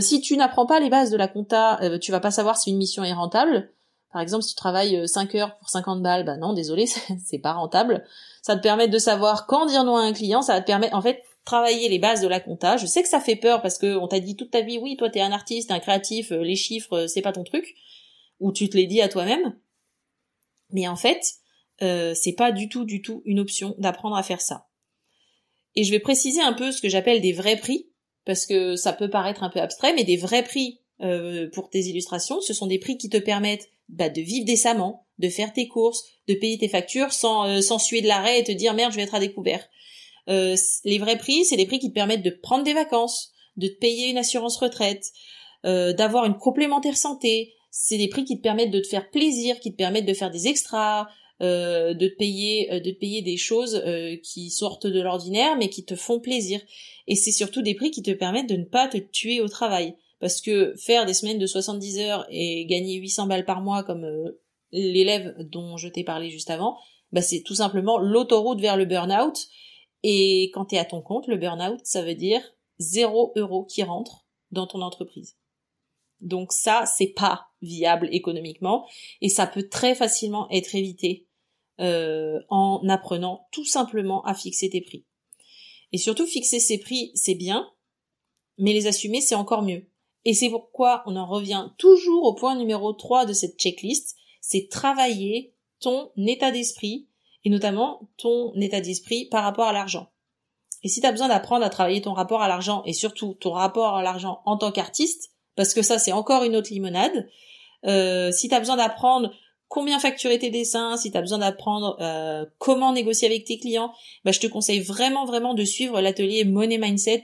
si 0.00 0.20
tu 0.20 0.36
n'apprends 0.36 0.66
pas 0.66 0.80
les 0.80 0.90
bases 0.90 1.12
de 1.12 1.16
la 1.16 1.28
compta, 1.28 1.78
tu 2.00 2.10
vas 2.10 2.18
pas 2.18 2.32
savoir 2.32 2.56
si 2.56 2.70
une 2.70 2.78
mission 2.78 3.04
est 3.04 3.12
rentable. 3.12 3.70
Par 4.12 4.20
exemple, 4.22 4.44
si 4.44 4.50
tu 4.50 4.56
travailles 4.56 5.08
5 5.08 5.34
heures 5.34 5.56
pour 5.58 5.70
50 5.70 6.02
balles, 6.02 6.24
bah 6.24 6.36
non, 6.36 6.52
désolé, 6.52 6.86
c'est 7.24 7.38
pas 7.38 7.52
rentable. 7.52 8.04
Ça 8.42 8.56
te 8.56 8.62
permet 8.62 8.88
de 8.88 8.98
savoir 8.98 9.46
quand 9.46 9.66
dire 9.66 9.84
non 9.84 9.96
à 9.96 10.02
un 10.02 10.12
client, 10.12 10.42
ça 10.42 10.54
va 10.54 10.60
te 10.60 10.66
permettre, 10.66 10.94
en 10.94 11.02
fait, 11.02 11.22
travailler 11.44 11.88
les 11.88 11.98
bases 11.98 12.20
de 12.20 12.28
la 12.28 12.40
compta. 12.40 12.76
Je 12.76 12.86
sais 12.86 13.02
que 13.02 13.08
ça 13.08 13.20
fait 13.20 13.36
peur 13.36 13.62
parce 13.62 13.78
que 13.78 13.96
on 13.96 14.08
t'a 14.08 14.20
dit 14.20 14.36
toute 14.36 14.50
ta 14.50 14.60
vie, 14.60 14.78
oui, 14.78 14.96
toi 14.96 15.10
t'es 15.10 15.20
un 15.20 15.32
artiste, 15.32 15.70
un 15.70 15.80
créatif, 15.80 16.32
euh, 16.32 16.42
les 16.42 16.56
chiffres, 16.56 16.92
euh, 16.92 17.06
c'est 17.06 17.22
pas 17.22 17.32
ton 17.32 17.44
truc, 17.44 17.74
ou 18.40 18.52
tu 18.52 18.68
te 18.68 18.76
l'es 18.76 18.86
dit 18.86 19.00
à 19.00 19.08
toi-même. 19.08 19.56
Mais 20.70 20.88
en 20.88 20.96
fait, 20.96 21.34
euh, 21.82 22.14
c'est 22.14 22.34
pas 22.34 22.52
du 22.52 22.68
tout, 22.68 22.84
du 22.84 23.02
tout 23.02 23.22
une 23.24 23.40
option 23.40 23.74
d'apprendre 23.78 24.16
à 24.16 24.22
faire 24.22 24.40
ça. 24.40 24.68
Et 25.74 25.84
je 25.84 25.90
vais 25.90 26.00
préciser 26.00 26.40
un 26.40 26.52
peu 26.52 26.70
ce 26.70 26.80
que 26.80 26.88
j'appelle 26.88 27.20
des 27.20 27.32
vrais 27.32 27.56
prix, 27.56 27.88
parce 28.24 28.46
que 28.46 28.76
ça 28.76 28.92
peut 28.92 29.10
paraître 29.10 29.42
un 29.42 29.50
peu 29.50 29.60
abstrait, 29.60 29.94
mais 29.94 30.04
des 30.04 30.16
vrais 30.16 30.44
prix 30.44 30.78
pour 31.52 31.68
tes 31.68 31.80
illustrations, 31.80 32.40
ce 32.40 32.54
sont 32.54 32.68
des 32.68 32.78
prix 32.78 32.96
qui 32.96 33.08
te 33.08 33.16
permettent 33.16 33.68
bah, 33.92 34.08
de 34.08 34.20
vivre 34.20 34.44
décemment, 34.44 35.06
de 35.18 35.28
faire 35.28 35.52
tes 35.52 35.68
courses, 35.68 36.04
de 36.26 36.34
payer 36.34 36.58
tes 36.58 36.68
factures 36.68 37.12
sans, 37.12 37.62
sans 37.62 37.78
suer 37.78 38.02
de 38.02 38.08
l'arrêt 38.08 38.40
et 38.40 38.44
te 38.44 38.52
dire 38.52 38.74
merde, 38.74 38.92
je 38.92 38.96
vais 38.96 39.04
être 39.04 39.14
à 39.14 39.20
découvert. 39.20 39.68
Euh, 40.28 40.56
les 40.84 40.98
vrais 40.98 41.18
prix, 41.18 41.44
c'est 41.44 41.56
des 41.56 41.66
prix 41.66 41.78
qui 41.78 41.88
te 41.88 41.94
permettent 41.94 42.22
de 42.22 42.30
prendre 42.30 42.64
des 42.64 42.74
vacances, 42.74 43.32
de 43.56 43.68
te 43.68 43.78
payer 43.78 44.10
une 44.10 44.18
assurance 44.18 44.56
retraite, 44.56 45.10
euh, 45.64 45.92
d'avoir 45.92 46.24
une 46.24 46.36
complémentaire 46.36 46.96
santé. 46.96 47.54
C'est 47.70 47.98
des 47.98 48.08
prix 48.08 48.24
qui 48.24 48.36
te 48.36 48.42
permettent 48.42 48.70
de 48.70 48.80
te 48.80 48.88
faire 48.88 49.10
plaisir, 49.10 49.58
qui 49.60 49.72
te 49.72 49.76
permettent 49.76 50.06
de 50.06 50.14
faire 50.14 50.30
des 50.30 50.46
extras, 50.46 51.08
euh, 51.40 51.94
de 51.94 52.06
te 52.06 52.16
payer, 52.16 52.68
de 52.80 52.90
te 52.90 52.98
payer 52.98 53.22
des 53.22 53.36
choses 53.36 53.82
qui 54.22 54.50
sortent 54.50 54.86
de 54.86 55.00
l'ordinaire, 55.00 55.56
mais 55.56 55.68
qui 55.68 55.84
te 55.84 55.96
font 55.96 56.20
plaisir. 56.20 56.60
Et 57.08 57.16
c'est 57.16 57.32
surtout 57.32 57.62
des 57.62 57.74
prix 57.74 57.90
qui 57.90 58.02
te 58.02 58.10
permettent 58.10 58.48
de 58.48 58.56
ne 58.56 58.64
pas 58.64 58.88
te 58.88 58.98
tuer 58.98 59.40
au 59.40 59.48
travail. 59.48 59.94
Parce 60.22 60.40
que 60.40 60.72
faire 60.76 61.04
des 61.04 61.14
semaines 61.14 61.40
de 61.40 61.46
70 61.46 61.98
heures 61.98 62.26
et 62.30 62.64
gagner 62.66 62.94
800 62.94 63.26
balles 63.26 63.44
par 63.44 63.60
mois 63.60 63.82
comme 63.82 64.06
l'élève 64.70 65.34
dont 65.40 65.76
je 65.76 65.88
t'ai 65.88 66.04
parlé 66.04 66.30
juste 66.30 66.48
avant, 66.48 66.78
bah 67.10 67.22
c'est 67.22 67.42
tout 67.42 67.56
simplement 67.56 67.98
l'autoroute 67.98 68.60
vers 68.60 68.76
le 68.76 68.84
burn-out 68.84 69.48
et 70.04 70.52
quand 70.54 70.66
tu 70.66 70.76
es 70.76 70.78
à 70.78 70.84
ton 70.84 71.02
compte, 71.02 71.26
le 71.26 71.36
burn-out, 71.38 71.80
ça 71.82 72.02
veut 72.02 72.14
dire 72.14 72.40
zéro 72.78 73.32
euro 73.34 73.64
qui 73.64 73.82
rentre 73.82 74.24
dans 74.52 74.68
ton 74.68 74.80
entreprise. 74.80 75.36
Donc 76.20 76.52
ça, 76.52 76.84
c'est 76.86 77.14
pas 77.16 77.48
viable 77.60 78.08
économiquement 78.12 78.88
et 79.22 79.28
ça 79.28 79.48
peut 79.48 79.68
très 79.68 79.96
facilement 79.96 80.48
être 80.50 80.76
évité 80.76 81.26
euh, 81.80 82.38
en 82.48 82.80
apprenant 82.88 83.48
tout 83.50 83.64
simplement 83.64 84.22
à 84.22 84.34
fixer 84.34 84.70
tes 84.70 84.82
prix. 84.82 85.04
Et 85.90 85.98
surtout, 85.98 86.26
fixer 86.26 86.60
ses 86.60 86.78
prix, 86.78 87.10
c'est 87.16 87.34
bien, 87.34 87.68
mais 88.56 88.72
les 88.72 88.86
assumer, 88.86 89.20
c'est 89.20 89.34
encore 89.34 89.62
mieux. 89.62 89.88
Et 90.24 90.34
c'est 90.34 90.50
pourquoi 90.50 91.02
on 91.06 91.16
en 91.16 91.26
revient 91.26 91.70
toujours 91.78 92.24
au 92.24 92.34
point 92.34 92.54
numéro 92.54 92.92
3 92.92 93.26
de 93.26 93.32
cette 93.32 93.58
checklist, 93.58 94.16
c'est 94.40 94.68
travailler 94.68 95.54
ton 95.80 96.10
état 96.16 96.50
d'esprit 96.50 97.08
et 97.44 97.50
notamment 97.50 98.08
ton 98.18 98.52
état 98.54 98.80
d'esprit 98.80 99.26
par 99.26 99.42
rapport 99.42 99.66
à 99.66 99.72
l'argent. 99.72 100.10
Et 100.84 100.88
si 100.88 101.00
tu 101.00 101.06
as 101.06 101.12
besoin 101.12 101.28
d'apprendre 101.28 101.64
à 101.64 101.70
travailler 101.70 102.00
ton 102.00 102.12
rapport 102.12 102.42
à 102.42 102.48
l'argent 102.48 102.82
et 102.86 102.92
surtout 102.92 103.34
ton 103.40 103.52
rapport 103.52 103.96
à 103.96 104.02
l'argent 104.02 104.42
en 104.44 104.56
tant 104.56 104.72
qu'artiste, 104.72 105.30
parce 105.56 105.74
que 105.74 105.82
ça 105.82 105.98
c'est 105.98 106.12
encore 106.12 106.44
une 106.44 106.56
autre 106.56 106.70
limonade, 106.70 107.28
euh, 107.86 108.30
si 108.32 108.48
tu 108.48 108.54
as 108.54 108.60
besoin 108.60 108.76
d'apprendre 108.76 109.32
combien 109.68 109.98
facturer 109.98 110.38
tes 110.38 110.50
dessins, 110.50 110.96
si 110.96 111.10
tu 111.10 111.16
as 111.16 111.20
besoin 111.20 111.38
d'apprendre 111.38 111.96
euh, 112.00 112.44
comment 112.58 112.92
négocier 112.92 113.26
avec 113.26 113.44
tes 113.44 113.58
clients, 113.58 113.92
bah, 114.24 114.32
je 114.32 114.40
te 114.40 114.46
conseille 114.46 114.80
vraiment 114.80 115.24
vraiment 115.24 115.54
de 115.54 115.64
suivre 115.64 116.00
l'atelier 116.00 116.44
Money 116.44 116.78
Mindset 116.78 117.22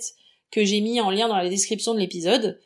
que 0.50 0.64
j'ai 0.64 0.80
mis 0.80 1.00
en 1.00 1.10
lien 1.10 1.28
dans 1.28 1.36
la 1.36 1.48
description 1.48 1.94
de 1.94 1.98
l'épisode. 1.98 2.60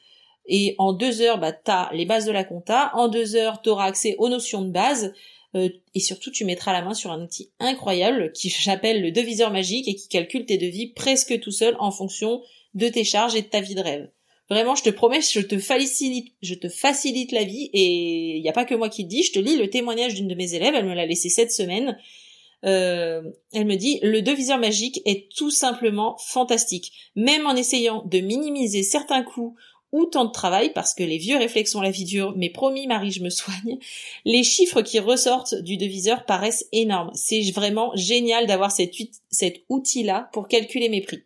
Et 0.47 0.75
en 0.79 0.93
deux 0.93 1.21
heures, 1.21 1.39
bah, 1.39 1.53
tu 1.53 1.71
as 1.71 1.91
les 1.93 2.05
bases 2.05 2.27
de 2.27 2.33
la 2.33 2.45
compta. 2.45 2.91
En 2.95 3.09
deux 3.09 3.37
heures, 3.37 3.63
tu 3.63 3.71
auras 3.71 3.87
accès 3.87 4.17
aux 4.19 4.29
notions 4.29 4.63
de 4.63 4.71
base. 4.71 5.13
Euh, 5.55 5.69
et 5.95 6.01
surtout 6.01 6.31
tu 6.31 6.47
mettras 6.47 6.73
la 6.73 6.81
main 6.81 6.95
sur 6.95 7.13
un 7.13 7.23
outil 7.23 7.51
incroyable 7.61 8.33
qui 8.33 8.49
j'appelle 8.61 9.03
le 9.03 9.13
deviseur 9.13 9.51
magique 9.51 9.87
et 9.87 9.95
qui 9.95 10.09
calcule 10.09 10.47
tes 10.47 10.57
devis 10.57 10.89
presque 10.89 11.39
tout 11.41 11.51
seul 11.51 11.77
en 11.79 11.91
fonction 11.91 12.41
de 12.75 12.89
tes 12.89 13.05
charges 13.05 13.35
et 13.35 13.43
de 13.43 13.49
ta 13.49 13.61
vie 13.61 13.75
de 13.75 13.83
rêve. 13.83 14.09
Vraiment, 14.49 14.75
je 14.75 14.83
te 14.83 14.91
promets, 14.91 15.21
je 15.21 15.41
te 15.41 15.59
facilite, 15.59 16.35
je 16.43 16.55
te 16.55 16.69
facilite 16.69 17.33
la 17.33 17.45
vie 17.45 17.71
et 17.73 18.37
il 18.37 18.43
n'y 18.43 18.49
a 18.49 18.53
pas 18.53 18.65
que 18.65 18.75
moi 18.75 18.89
qui 18.89 19.03
le 19.03 19.09
dis. 19.09 19.23
Je 19.23 19.33
te 19.33 19.39
lis 19.39 19.57
le 19.57 19.71
témoignage 19.71 20.15
d'une 20.15 20.29
de 20.29 20.35
mes 20.35 20.55
élèves. 20.55 20.75
Elle 20.75 20.85
me 20.85 20.95
l'a 20.95 21.07
laissé 21.07 21.29
cette 21.29 21.53
semaine. 21.53 21.97
Euh, 22.65 23.23
elle 23.53 23.67
me 23.67 23.77
dit 23.77 23.99
le 24.03 24.21
deviseur 24.21 24.59
magique 24.59 25.01
est 25.05 25.31
tout 25.35 25.51
simplement 25.51 26.17
fantastique. 26.19 26.93
Même 27.17 27.47
en 27.47 27.57
essayant 27.57 28.03
de 28.05 28.19
minimiser 28.19 28.83
certains 28.83 29.23
coûts 29.23 29.57
ou 29.93 30.07
temps 30.07 30.25
de 30.25 30.33
travail, 30.33 30.73
parce 30.73 30.95
que 30.95 31.03
les 31.03 31.19
vieux 31.19 31.37
réflexes 31.37 31.75
ont 31.75 31.83
la 31.83 31.91
vie 31.91 32.05
dure, 32.05 32.35
mais 32.37 32.49
promis 32.49 32.87
Marie, 32.87 33.13
je 33.13 33.23
me 33.23 33.31
soigne, 33.31 33.79
les 34.25 34.43
chiffres 34.43 34.83
qui 34.83 34.99
ressortent 34.99 35.55
du 35.55 35.77
deviseur 35.77 36.25
paraissent 36.25 36.67
énormes. 36.73 37.11
C'est 37.15 37.43
vraiment 37.51 37.95
génial 37.95 38.47
d'avoir 38.47 38.73
cet, 38.73 38.95
outil-là 39.69 40.31
pour 40.33 40.49
calculer 40.49 40.89
mes 40.89 41.03
prix. 41.03 41.25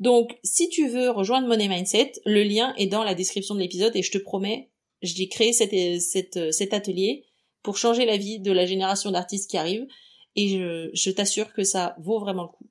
Donc, 0.00 0.36
si 0.42 0.68
tu 0.68 0.88
veux 0.88 1.10
rejoindre 1.10 1.46
Money 1.46 1.68
Mindset, 1.68 2.12
le 2.24 2.42
lien 2.42 2.74
est 2.76 2.86
dans 2.86 3.04
la 3.04 3.14
description 3.14 3.54
de 3.54 3.60
l'épisode 3.60 3.94
et 3.94 4.02
je 4.02 4.10
te 4.10 4.18
promets, 4.18 4.70
je 5.02 5.14
l'ai 5.16 5.28
créé 5.28 5.52
cet 5.52 6.74
atelier 6.74 7.24
pour 7.62 7.76
changer 7.76 8.04
la 8.04 8.16
vie 8.16 8.40
de 8.40 8.50
la 8.50 8.66
génération 8.66 9.10
d'artistes 9.10 9.48
qui 9.48 9.56
arrivent 9.56 9.86
et 10.36 10.48
je 10.48 11.10
t'assure 11.10 11.52
que 11.52 11.62
ça 11.62 11.94
vaut 12.00 12.18
vraiment 12.18 12.42
le 12.42 12.48
coup. 12.48 12.66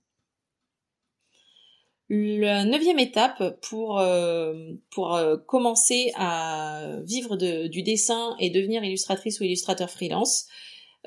La 2.10 2.66
neuvième 2.66 3.00
étape 3.00 3.60
pour, 3.62 4.00
euh, 4.00 4.54
pour 4.92 5.16
euh, 5.16 5.38
commencer 5.38 6.12
à 6.16 6.98
vivre 7.04 7.38
du 7.38 7.82
dessin 7.82 8.36
et 8.40 8.50
devenir 8.50 8.84
illustratrice 8.84 9.40
ou 9.40 9.44
illustrateur 9.44 9.90
freelance, 9.90 10.48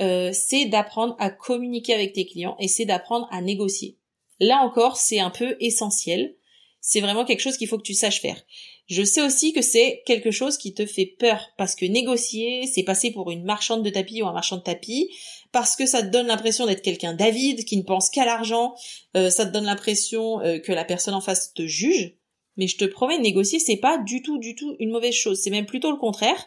euh, 0.01 0.31
c'est 0.33 0.67
d'apprendre 0.67 1.15
à 1.19 1.31
communiquer 1.31 1.95
avec 1.95 2.15
tes 2.15 2.27
clients 2.27 2.57
et 2.59 2.69
c'est 2.69 2.87
d'apprendre 2.87 3.29
à 3.31 3.41
négocier. 3.41 3.99
Là 4.41 4.59
encore, 4.59 4.97
c'est 4.97 5.21
un 5.21 5.31
peu 5.31 5.57
essentiel. 5.61 6.35
C'est 6.81 7.01
vraiment 7.01 7.25
quelque 7.25 7.41
chose 7.41 7.57
qu'il 7.57 7.69
faut 7.69 7.79
que 7.79 7.83
tu 7.83 7.95
saches 7.95 8.21
faire. 8.21 8.41
Je 8.87 9.03
sais 9.03 9.21
aussi 9.21 9.53
que 9.53 9.63
c'est 9.63 10.03
quelque 10.07 10.31
chose 10.31 10.59
qui 10.59 10.73
te 10.73 10.87
fait 10.87 11.07
peur 11.19 11.49
parce 11.59 11.75
que 11.75 11.85
négocier, 11.85 12.67
c'est 12.73 12.85
passer 12.85 13.11
pour 13.11 13.33
une 13.33 13.45
marchande 13.45 13.83
de 13.83 13.91
tapis 13.91 14.23
ou 14.23 14.27
un 14.27 14.33
marchand 14.33 14.59
de 14.59 14.63
tapis, 14.63 15.11
parce 15.51 15.75
que 15.75 15.87
ça 15.87 16.03
te 16.03 16.09
donne 16.09 16.29
l'impression 16.29 16.67
d'être 16.67 16.83
quelqu'un 16.83 17.13
d'avide, 17.13 17.65
qui 17.65 17.77
ne 17.77 17.83
pense 17.83 18.11
qu'à 18.11 18.25
l'argent, 18.25 18.75
euh, 19.17 19.29
ça 19.29 19.45
te 19.45 19.53
donne 19.53 19.65
l'impression 19.65 20.41
euh, 20.41 20.61
que 20.61 20.73
la 20.73 20.85
personne 20.85 21.15
en 21.15 21.21
face 21.21 21.53
te 21.53 21.67
juge. 21.67 22.15
Mais 22.57 22.69
je 22.69 22.77
te 22.77 22.85
promets, 22.85 23.19
négocier, 23.19 23.59
c'est 23.59 23.77
pas 23.77 23.99
du 23.99 24.23
tout, 24.23 24.39
du 24.39 24.55
tout 24.55 24.77
une 24.79 24.91
mauvaise 24.91 25.15
chose. 25.15 25.41
C'est 25.43 25.51
même 25.51 25.67
plutôt 25.67 25.91
le 25.91 25.99
contraire. 25.99 26.47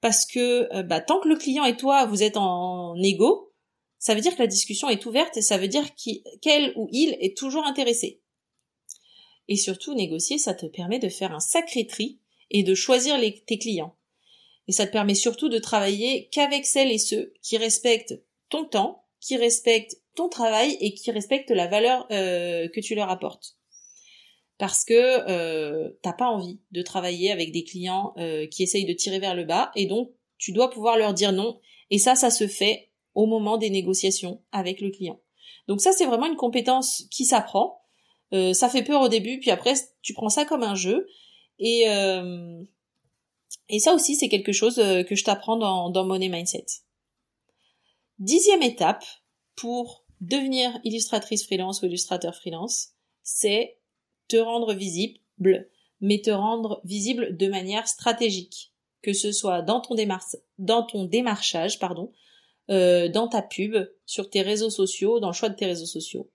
Parce 0.00 0.26
que 0.26 0.68
euh, 0.74 0.82
bah, 0.82 1.00
tant 1.00 1.20
que 1.20 1.28
le 1.28 1.36
client 1.36 1.64
et 1.64 1.76
toi, 1.76 2.06
vous 2.06 2.22
êtes 2.22 2.36
en 2.36 2.94
égo, 3.02 3.52
ça 3.98 4.14
veut 4.14 4.20
dire 4.20 4.34
que 4.34 4.42
la 4.42 4.46
discussion 4.46 4.88
est 4.88 5.06
ouverte 5.06 5.36
et 5.36 5.42
ça 5.42 5.58
veut 5.58 5.68
dire 5.68 5.84
qu'elle 6.42 6.72
ou 6.76 6.88
il 6.92 7.16
est 7.20 7.36
toujours 7.36 7.64
intéressé. 7.66 8.20
Et 9.48 9.56
surtout, 9.56 9.94
négocier, 9.94 10.38
ça 10.38 10.54
te 10.54 10.66
permet 10.66 10.98
de 10.98 11.08
faire 11.08 11.32
un 11.32 11.40
sacré 11.40 11.86
tri 11.86 12.18
et 12.50 12.62
de 12.62 12.74
choisir 12.74 13.18
tes 13.46 13.58
clients. 13.58 13.96
Et 14.68 14.72
ça 14.72 14.86
te 14.86 14.92
permet 14.92 15.14
surtout 15.14 15.48
de 15.48 15.58
travailler 15.58 16.28
qu'avec 16.32 16.64
celles 16.64 16.90
et 16.90 16.98
ceux 16.98 17.34
qui 17.42 17.56
respectent 17.56 18.22
ton 18.48 18.64
temps, 18.64 19.04
qui 19.20 19.36
respectent 19.36 20.00
ton 20.14 20.28
travail 20.28 20.76
et 20.80 20.94
qui 20.94 21.10
respectent 21.10 21.50
la 21.50 21.66
valeur 21.66 22.06
euh, 22.10 22.68
que 22.68 22.80
tu 22.80 22.94
leur 22.94 23.10
apportes. 23.10 23.56
Parce 24.58 24.84
que 24.84 24.94
euh, 25.28 25.90
t'as 26.02 26.12
pas 26.12 26.28
envie 26.28 26.60
de 26.70 26.82
travailler 26.82 27.32
avec 27.32 27.52
des 27.52 27.64
clients 27.64 28.14
euh, 28.18 28.46
qui 28.46 28.62
essayent 28.62 28.84
de 28.84 28.92
tirer 28.92 29.18
vers 29.18 29.34
le 29.34 29.44
bas 29.44 29.72
et 29.74 29.86
donc 29.86 30.12
tu 30.38 30.52
dois 30.52 30.70
pouvoir 30.70 30.96
leur 30.96 31.14
dire 31.14 31.32
non. 31.32 31.60
Et 31.90 31.98
ça, 31.98 32.14
ça 32.14 32.30
se 32.30 32.46
fait 32.46 32.90
au 33.14 33.26
moment 33.26 33.56
des 33.56 33.70
négociations 33.70 34.42
avec 34.52 34.80
le 34.80 34.90
client. 34.90 35.20
Donc 35.68 35.80
ça, 35.80 35.92
c'est 35.92 36.06
vraiment 36.06 36.26
une 36.26 36.36
compétence 36.36 37.04
qui 37.10 37.24
s'apprend. 37.24 37.83
Euh, 38.32 38.52
ça 38.52 38.68
fait 38.68 38.82
peur 38.82 39.02
au 39.02 39.08
début, 39.08 39.38
puis 39.38 39.50
après, 39.50 39.74
tu 40.02 40.14
prends 40.14 40.28
ça 40.28 40.44
comme 40.44 40.62
un 40.62 40.74
jeu. 40.74 41.06
Et, 41.58 41.84
et 43.68 43.78
ça 43.78 43.94
aussi, 43.94 44.16
c'est 44.16 44.28
quelque 44.28 44.50
chose 44.50 44.74
que 44.74 45.14
je 45.14 45.22
t'apprends 45.22 45.56
dans, 45.56 45.88
dans 45.88 46.04
Money 46.04 46.28
Mindset. 46.28 46.66
Dixième 48.18 48.62
étape 48.62 49.04
pour 49.54 50.04
devenir 50.20 50.78
illustratrice 50.84 51.44
freelance 51.44 51.82
ou 51.82 51.86
illustrateur 51.86 52.34
freelance, 52.34 52.90
c'est 53.22 53.78
te 54.28 54.36
rendre 54.36 54.74
visible, 54.74 55.18
mais 56.00 56.20
te 56.20 56.30
rendre 56.30 56.80
visible 56.84 57.36
de 57.36 57.48
manière 57.48 57.88
stratégique, 57.88 58.72
que 59.02 59.12
ce 59.12 59.32
soit 59.32 59.62
dans 59.62 59.80
ton, 59.80 59.96
dans 60.58 60.82
ton 60.82 61.04
démarchage, 61.04 61.78
pardon, 61.78 62.12
euh, 62.70 63.08
dans 63.08 63.28
ta 63.28 63.42
pub, 63.42 63.76
sur 64.06 64.30
tes 64.30 64.42
réseaux 64.42 64.70
sociaux, 64.70 65.20
dans 65.20 65.28
le 65.28 65.34
choix 65.34 65.48
de 65.48 65.56
tes 65.56 65.66
réseaux 65.66 65.86
sociaux. 65.86 66.30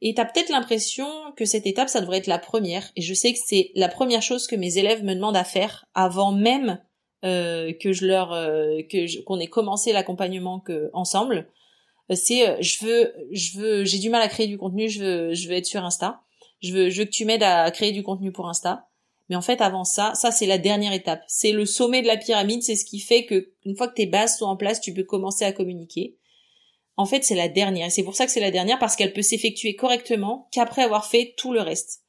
Et 0.00 0.14
t'as 0.14 0.24
peut-être 0.24 0.50
l'impression 0.50 1.08
que 1.36 1.44
cette 1.44 1.66
étape, 1.66 1.88
ça 1.88 2.00
devrait 2.00 2.18
être 2.18 2.28
la 2.28 2.38
première. 2.38 2.90
Et 2.94 3.02
je 3.02 3.14
sais 3.14 3.32
que 3.32 3.38
c'est 3.44 3.72
la 3.74 3.88
première 3.88 4.22
chose 4.22 4.46
que 4.46 4.54
mes 4.54 4.78
élèves 4.78 5.02
me 5.02 5.14
demandent 5.14 5.36
à 5.36 5.44
faire 5.44 5.86
avant 5.94 6.32
même 6.32 6.80
euh, 7.24 7.72
que 7.72 7.92
je 7.92 8.06
leur 8.06 8.32
euh, 8.32 8.80
que 8.88 9.22
qu'on 9.24 9.40
ait 9.40 9.48
commencé 9.48 9.92
l'accompagnement 9.92 10.60
que 10.60 10.90
ensemble. 10.92 11.48
Euh, 12.10 12.14
c'est 12.14 12.62
je 12.62 12.84
veux 12.84 13.12
je 13.32 13.58
veux 13.58 13.84
j'ai 13.84 13.98
du 13.98 14.08
mal 14.08 14.22
à 14.22 14.28
créer 14.28 14.46
du 14.46 14.56
contenu, 14.56 14.88
je 14.88 15.02
veux 15.02 15.34
je 15.34 15.48
veux 15.48 15.56
être 15.56 15.66
sur 15.66 15.84
Insta. 15.84 16.20
Je 16.60 16.72
veux 16.72 16.90
je 16.90 17.00
veux 17.00 17.04
que 17.04 17.10
tu 17.10 17.24
m'aides 17.24 17.42
à 17.42 17.68
créer 17.72 17.90
du 17.90 18.04
contenu 18.04 18.30
pour 18.30 18.48
Insta. 18.48 18.88
Mais 19.28 19.36
en 19.36 19.42
fait, 19.42 19.60
avant 19.60 19.84
ça, 19.84 20.12
ça 20.14 20.30
c'est 20.30 20.46
la 20.46 20.58
dernière 20.58 20.92
étape. 20.92 21.22
C'est 21.26 21.52
le 21.52 21.66
sommet 21.66 22.02
de 22.02 22.06
la 22.06 22.16
pyramide. 22.16 22.62
C'est 22.62 22.76
ce 22.76 22.84
qui 22.84 23.00
fait 23.00 23.26
que 23.26 23.52
une 23.64 23.76
fois 23.76 23.88
que 23.88 23.94
tes 23.94 24.06
bases 24.06 24.38
sont 24.38 24.46
en 24.46 24.56
place, 24.56 24.80
tu 24.80 24.94
peux 24.94 25.04
commencer 25.04 25.44
à 25.44 25.52
communiquer. 25.52 26.17
En 26.98 27.06
fait, 27.06 27.22
c'est 27.22 27.36
la 27.36 27.48
dernière. 27.48 27.86
Et 27.86 27.90
c'est 27.90 28.02
pour 28.02 28.16
ça 28.16 28.26
que 28.26 28.32
c'est 28.32 28.40
la 28.40 28.50
dernière 28.50 28.80
parce 28.80 28.96
qu'elle 28.96 29.12
peut 29.12 29.22
s'effectuer 29.22 29.76
correctement 29.76 30.48
qu'après 30.50 30.82
avoir 30.82 31.06
fait 31.06 31.32
tout 31.36 31.52
le 31.52 31.60
reste. 31.60 32.02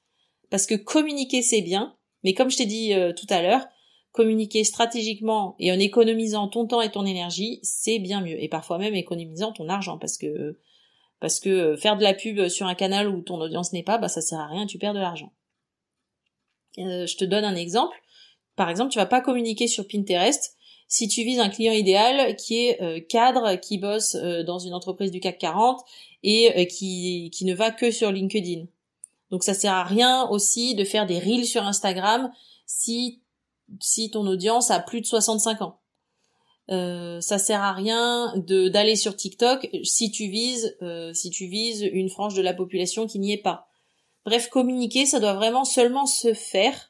Parce 0.49 0.65
que 0.65 0.73
communiquer 0.73 1.43
c'est 1.43 1.61
bien, 1.61 1.95
mais 2.23 2.33
comme 2.33 2.49
je 2.49 2.57
t'ai 2.57 2.65
dit 2.65 2.95
euh, 2.95 3.13
tout 3.13 3.27
à 3.29 3.43
l'heure, 3.43 3.67
communiquer 4.13 4.63
stratégiquement 4.63 5.55
et 5.59 5.71
en 5.71 5.77
économisant 5.77 6.47
ton 6.47 6.65
temps 6.65 6.81
et 6.81 6.89
ton 6.89 7.05
énergie, 7.05 7.59
c'est 7.61 7.99
bien 7.99 8.21
mieux. 8.21 8.41
Et 8.41 8.49
parfois 8.49 8.79
même 8.79 8.95
économisant 8.95 9.51
ton 9.51 9.69
argent 9.69 9.99
parce 9.99 10.17
que 10.17 10.57
parce 11.19 11.39
que 11.39 11.75
faire 11.75 11.95
de 11.95 12.03
la 12.03 12.15
pub 12.15 12.47
sur 12.47 12.65
un 12.65 12.73
canal 12.73 13.09
où 13.09 13.21
ton 13.21 13.39
audience 13.39 13.73
n'est 13.73 13.83
pas, 13.83 13.99
bah 13.99 14.07
ça 14.07 14.21
sert 14.21 14.39
à 14.39 14.47
rien, 14.47 14.65
tu 14.65 14.79
perds 14.79 14.95
de 14.95 14.99
l'argent. 14.99 15.31
Euh, 16.79 17.05
je 17.05 17.15
te 17.15 17.25
donne 17.25 17.45
un 17.45 17.55
exemple. 17.55 17.95
Par 18.55 18.71
exemple, 18.71 18.91
tu 18.91 18.97
vas 18.97 19.05
pas 19.05 19.21
communiquer 19.21 19.67
sur 19.67 19.87
Pinterest 19.87 20.57
si 20.89 21.07
tu 21.07 21.23
vises 21.23 21.39
un 21.39 21.49
client 21.49 21.71
idéal 21.71 22.35
qui 22.35 22.65
est 22.65 22.81
euh, 22.81 22.99
cadre, 22.99 23.55
qui 23.55 23.77
bosse 23.77 24.15
euh, 24.15 24.43
dans 24.43 24.57
une 24.57 24.73
entreprise 24.73 25.11
du 25.11 25.19
CAC 25.19 25.37
40 25.37 25.79
et 26.23 26.67
qui, 26.67 27.31
qui 27.33 27.45
ne 27.45 27.55
va 27.55 27.71
que 27.71 27.91
sur 27.91 28.11
LinkedIn. 28.11 28.65
Donc 29.31 29.43
ça 29.43 29.53
sert 29.53 29.71
à 29.71 29.85
rien 29.85 30.27
aussi 30.29 30.75
de 30.75 30.83
faire 30.83 31.05
des 31.05 31.17
reels 31.17 31.45
sur 31.45 31.63
Instagram 31.63 32.29
si 32.65 33.21
si 33.79 34.09
ton 34.09 34.27
audience 34.27 34.69
a 34.69 34.79
plus 34.79 34.99
de 34.99 35.05
65 35.05 35.61
ans. 35.61 35.79
Euh, 36.71 37.21
ça 37.21 37.37
sert 37.37 37.61
à 37.61 37.71
rien 37.71 38.33
de 38.35 38.67
d'aller 38.67 38.97
sur 38.97 39.15
TikTok 39.15 39.69
si 39.83 40.11
tu 40.11 40.27
vises 40.27 40.75
si 41.13 41.29
tu 41.29 41.45
vises 41.45 41.87
une 41.93 42.09
frange 42.09 42.33
de 42.33 42.41
la 42.41 42.53
population 42.53 43.07
qui 43.07 43.19
n'y 43.19 43.31
est 43.31 43.41
pas. 43.41 43.69
Bref, 44.25 44.49
communiquer, 44.49 45.05
ça 45.05 45.21
doit 45.21 45.35
vraiment 45.35 45.63
seulement 45.63 46.05
se 46.05 46.33
faire 46.33 46.88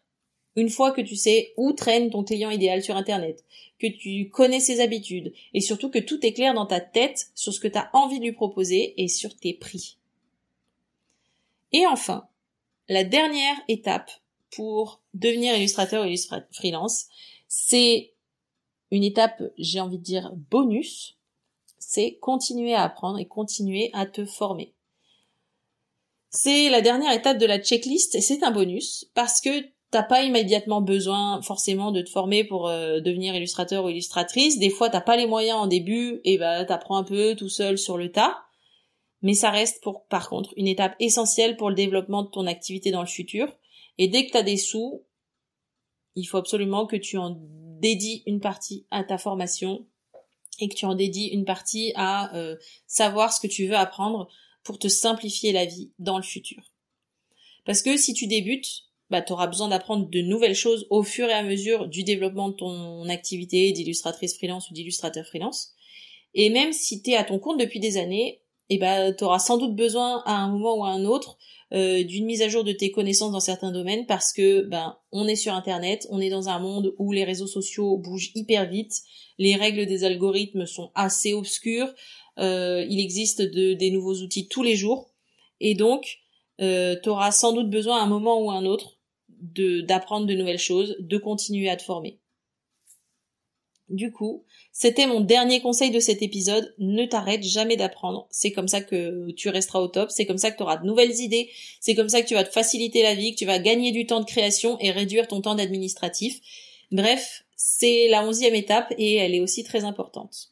une 0.59 0.69
fois 0.69 0.91
que 0.91 1.01
tu 1.01 1.15
sais 1.15 1.53
où 1.57 1.71
traîne 1.71 2.09
ton 2.09 2.23
client 2.23 2.49
idéal 2.49 2.83
sur 2.83 2.95
Internet, 2.95 3.43
que 3.79 3.87
tu 3.87 4.29
connais 4.29 4.59
ses 4.59 4.81
habitudes, 4.81 5.33
et 5.53 5.61
surtout 5.61 5.89
que 5.89 5.99
tout 5.99 6.25
est 6.25 6.33
clair 6.33 6.53
dans 6.53 6.65
ta 6.65 6.81
tête 6.81 7.27
sur 7.33 7.53
ce 7.53 7.59
que 7.59 7.67
tu 7.67 7.77
as 7.77 7.89
envie 7.93 8.19
de 8.19 8.25
lui 8.25 8.33
proposer 8.33 9.01
et 9.01 9.07
sur 9.07 9.35
tes 9.35 9.53
prix. 9.53 9.97
Et 11.71 11.87
enfin, 11.87 12.27
la 12.89 13.03
dernière 13.03 13.55
étape 13.67 14.11
pour 14.51 15.01
devenir 15.13 15.55
illustrateur 15.55 16.03
ou 16.03 16.07
illustrateur 16.07 16.49
freelance, 16.51 17.05
c'est 17.47 18.13
une 18.91 19.03
étape, 19.03 19.41
j'ai 19.57 19.79
envie 19.79 19.99
de 19.99 20.03
dire, 20.03 20.33
bonus, 20.49 21.17
c'est 21.77 22.15
continuer 22.15 22.73
à 22.73 22.83
apprendre 22.83 23.19
et 23.19 23.27
continuer 23.27 23.91
à 23.93 24.05
te 24.05 24.25
former. 24.25 24.73
C'est 26.31 26.69
la 26.69 26.81
dernière 26.81 27.13
étape 27.13 27.37
de 27.37 27.45
la 27.45 27.59
checklist 27.59 28.13
et 28.15 28.21
c'est 28.21 28.43
un 28.43 28.51
bonus 28.51 29.09
parce 29.13 29.41
que 29.41 29.49
t'as 29.91 30.03
pas 30.03 30.23
immédiatement 30.23 30.81
besoin 30.81 31.41
forcément 31.41 31.91
de 31.91 32.01
te 32.01 32.09
former 32.09 32.43
pour 32.43 32.67
euh, 32.67 32.99
devenir 32.99 33.35
illustrateur 33.35 33.85
ou 33.85 33.89
illustratrice. 33.89 34.59
Des 34.59 34.69
fois 34.69 34.89
t'as 34.89 35.01
pas 35.01 35.17
les 35.17 35.27
moyens 35.27 35.57
en 35.57 35.67
début 35.67 36.21
et 36.23 36.37
bah 36.37 36.65
t'apprends 36.65 36.97
un 36.97 37.03
peu 37.03 37.35
tout 37.35 37.49
seul 37.49 37.77
sur 37.77 37.97
le 37.97 38.11
tas. 38.11 38.37
Mais 39.21 39.33
ça 39.33 39.49
reste 39.49 39.83
pour 39.83 40.05
par 40.05 40.29
contre 40.29 40.53
une 40.55 40.67
étape 40.67 40.95
essentielle 40.99 41.57
pour 41.57 41.69
le 41.69 41.75
développement 41.75 42.23
de 42.23 42.29
ton 42.29 42.47
activité 42.47 42.91
dans 42.91 43.01
le 43.01 43.07
futur. 43.07 43.53
Et 43.97 44.07
dès 44.07 44.25
que 44.25 44.31
t'as 44.31 44.43
des 44.43 44.57
sous, 44.57 45.03
il 46.15 46.25
faut 46.25 46.37
absolument 46.37 46.85
que 46.85 46.95
tu 46.95 47.17
en 47.17 47.37
dédies 47.81 48.23
une 48.25 48.39
partie 48.39 48.85
à 48.91 49.03
ta 49.03 49.17
formation 49.17 49.85
et 50.59 50.69
que 50.69 50.75
tu 50.75 50.85
en 50.85 50.95
dédies 50.95 51.27
une 51.27 51.45
partie 51.45 51.93
à 51.95 52.35
euh, 52.35 52.55
savoir 52.87 53.33
ce 53.33 53.39
que 53.39 53.47
tu 53.47 53.67
veux 53.67 53.75
apprendre 53.75 54.29
pour 54.63 54.77
te 54.77 54.87
simplifier 54.87 55.51
la 55.51 55.65
vie 55.65 55.91
dans 55.99 56.17
le 56.17 56.23
futur. 56.23 56.71
Parce 57.65 57.81
que 57.81 57.97
si 57.97 58.13
tu 58.13 58.27
débutes, 58.27 58.88
bah, 59.09 59.21
tu 59.21 59.33
auras 59.33 59.47
besoin 59.47 59.67
d'apprendre 59.67 60.09
de 60.09 60.21
nouvelles 60.21 60.55
choses 60.55 60.87
au 60.89 61.03
fur 61.03 61.27
et 61.27 61.33
à 61.33 61.43
mesure 61.43 61.87
du 61.87 62.03
développement 62.03 62.49
de 62.49 62.55
ton 62.55 63.09
activité 63.09 63.71
d'illustratrice 63.71 64.35
freelance 64.37 64.69
ou 64.69 64.73
d'illustrateur 64.73 65.25
freelance. 65.25 65.73
Et 66.33 66.49
même 66.49 66.73
si 66.73 67.01
tu 67.01 67.11
es 67.11 67.15
à 67.15 67.23
ton 67.23 67.39
compte 67.39 67.59
depuis 67.59 67.79
des 67.79 67.97
années, 67.97 68.41
eh 68.69 68.77
ben, 68.77 69.13
tu 69.15 69.23
auras 69.23 69.39
sans 69.39 69.57
doute 69.57 69.75
besoin 69.75 70.21
à 70.25 70.35
un 70.35 70.49
moment 70.49 70.75
ou 70.77 70.83
à 70.83 70.89
un 70.89 71.05
autre 71.05 71.37
euh, 71.71 72.03
d'une 72.03 72.25
mise 72.25 72.41
à 72.41 72.49
jour 72.49 72.63
de 72.63 72.71
tes 72.71 72.91
connaissances 72.91 73.31
dans 73.31 73.39
certains 73.39 73.71
domaines 73.71 74.07
parce 74.07 74.33
que 74.33 74.61
ben 74.61 74.97
on 75.11 75.27
est 75.27 75.35
sur 75.35 75.53
internet, 75.53 76.07
on 76.09 76.19
est 76.19 76.31
dans 76.31 76.49
un 76.49 76.57
monde 76.57 76.95
où 76.97 77.11
les 77.11 77.23
réseaux 77.23 77.45
sociaux 77.45 77.97
bougent 77.97 78.31
hyper 78.33 78.67
vite, 78.67 79.01
les 79.37 79.55
règles 79.55 79.85
des 79.85 80.03
algorithmes 80.03 80.65
sont 80.65 80.91
assez 80.95 81.33
obscures, 81.33 81.93
euh, 82.39 82.83
il 82.89 82.99
existe 82.99 83.43
de, 83.43 83.73
des 83.73 83.91
nouveaux 83.91 84.15
outils 84.15 84.47
tous 84.47 84.63
les 84.63 84.75
jours 84.75 85.11
et 85.59 85.75
donc 85.75 86.21
euh, 86.59 86.95
tu 87.03 87.09
auras 87.09 87.31
sans 87.31 87.53
doute 87.53 87.69
besoin 87.69 87.99
à 87.99 88.03
un 88.03 88.07
moment 88.07 88.41
ou 88.41 88.49
à 88.49 88.55
un 88.55 88.65
autre 88.65 88.98
d'apprendre 89.41 90.25
de 90.25 90.33
nouvelles 90.33 90.59
choses, 90.59 90.95
de 90.99 91.17
continuer 91.17 91.69
à 91.69 91.75
te 91.75 91.83
former. 91.83 92.19
Du 93.89 94.11
coup, 94.11 94.45
c'était 94.71 95.07
mon 95.07 95.19
dernier 95.19 95.61
conseil 95.61 95.89
de 95.89 95.99
cet 95.99 96.21
épisode, 96.21 96.75
ne 96.77 97.05
t'arrête 97.05 97.43
jamais 97.43 97.75
d'apprendre. 97.75 98.27
C'est 98.29 98.51
comme 98.51 98.67
ça 98.67 98.81
que 98.81 99.31
tu 99.31 99.49
resteras 99.49 99.79
au 99.79 99.87
top, 99.87 100.11
c'est 100.11 100.27
comme 100.27 100.37
ça 100.37 100.51
que 100.51 100.57
tu 100.57 100.63
auras 100.63 100.77
de 100.77 100.85
nouvelles 100.85 101.19
idées, 101.19 101.49
c'est 101.79 101.95
comme 101.95 102.09
ça 102.09 102.21
que 102.21 102.27
tu 102.27 102.35
vas 102.35 102.43
te 102.43 102.51
faciliter 102.51 103.01
la 103.01 103.15
vie, 103.15 103.33
que 103.33 103.39
tu 103.39 103.45
vas 103.45 103.57
gagner 103.57 103.91
du 103.91 104.05
temps 104.05 104.19
de 104.19 104.25
création 104.25 104.77
et 104.79 104.91
réduire 104.91 105.27
ton 105.27 105.41
temps 105.41 105.55
d'administratif. 105.55 106.39
Bref, 106.91 107.45
c'est 107.55 108.07
la 108.09 108.23
onzième 108.23 108.53
étape 108.53 108.93
et 108.97 109.15
elle 109.15 109.33
est 109.33 109.41
aussi 109.41 109.63
très 109.63 109.83
importante. 109.83 110.51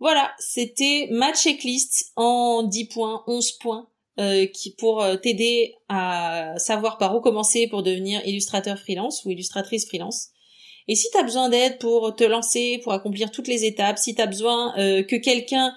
Voilà, 0.00 0.32
c'était 0.38 1.08
ma 1.10 1.32
checklist 1.32 2.12
en 2.16 2.64
10 2.64 2.86
points, 2.86 3.22
11 3.28 3.52
points, 3.52 3.88
euh, 4.18 4.46
qui 4.46 4.74
pour 4.74 5.00
euh, 5.00 5.14
t'aider 5.16 5.76
à 5.88 6.54
savoir 6.56 6.98
par 6.98 7.14
où 7.14 7.20
commencer 7.20 7.68
pour 7.68 7.84
devenir 7.84 8.20
illustrateur 8.26 8.76
freelance 8.76 9.24
ou 9.24 9.30
illustratrice 9.30 9.86
freelance. 9.86 10.30
Et 10.88 10.96
si 10.96 11.08
tu 11.12 11.18
as 11.18 11.22
besoin 11.22 11.48
d'aide 11.48 11.78
pour 11.78 12.16
te 12.16 12.24
lancer, 12.24 12.80
pour 12.82 12.92
accomplir 12.92 13.30
toutes 13.30 13.46
les 13.46 13.64
étapes, 13.64 13.96
si 13.96 14.16
tu 14.16 14.20
as 14.20 14.26
besoin 14.26 14.76
euh, 14.76 15.04
que 15.04 15.14
quelqu'un 15.14 15.72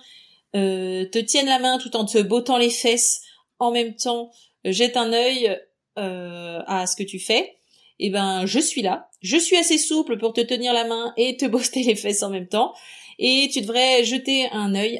te 0.53 1.19
tienne 1.19 1.45
la 1.45 1.59
main 1.59 1.77
tout 1.77 1.95
en 1.95 2.03
te 2.03 2.17
bottant 2.17 2.57
les 2.57 2.71
fesses, 2.71 3.21
en 3.59 3.71
même 3.71 3.95
temps 3.95 4.31
jette 4.65 4.97
un 4.97 5.13
œil 5.13 5.57
à 5.95 6.85
ce 6.87 6.97
que 6.97 7.03
tu 7.03 7.19
fais, 7.19 7.55
eh 7.99 8.09
ben 8.09 8.45
je 8.45 8.59
suis 8.59 8.81
là. 8.81 9.09
Je 9.21 9.37
suis 9.37 9.55
assez 9.55 9.77
souple 9.77 10.17
pour 10.17 10.33
te 10.33 10.41
tenir 10.41 10.73
la 10.73 10.83
main 10.83 11.13
et 11.15 11.37
te 11.37 11.45
bosser 11.47 11.83
les 11.83 11.95
fesses 11.95 12.23
en 12.23 12.29
même 12.29 12.47
temps. 12.47 12.73
Et 13.23 13.49
tu 13.53 13.61
devrais 13.61 14.03
jeter 14.03 14.49
un 14.51 14.73
œil 14.73 14.99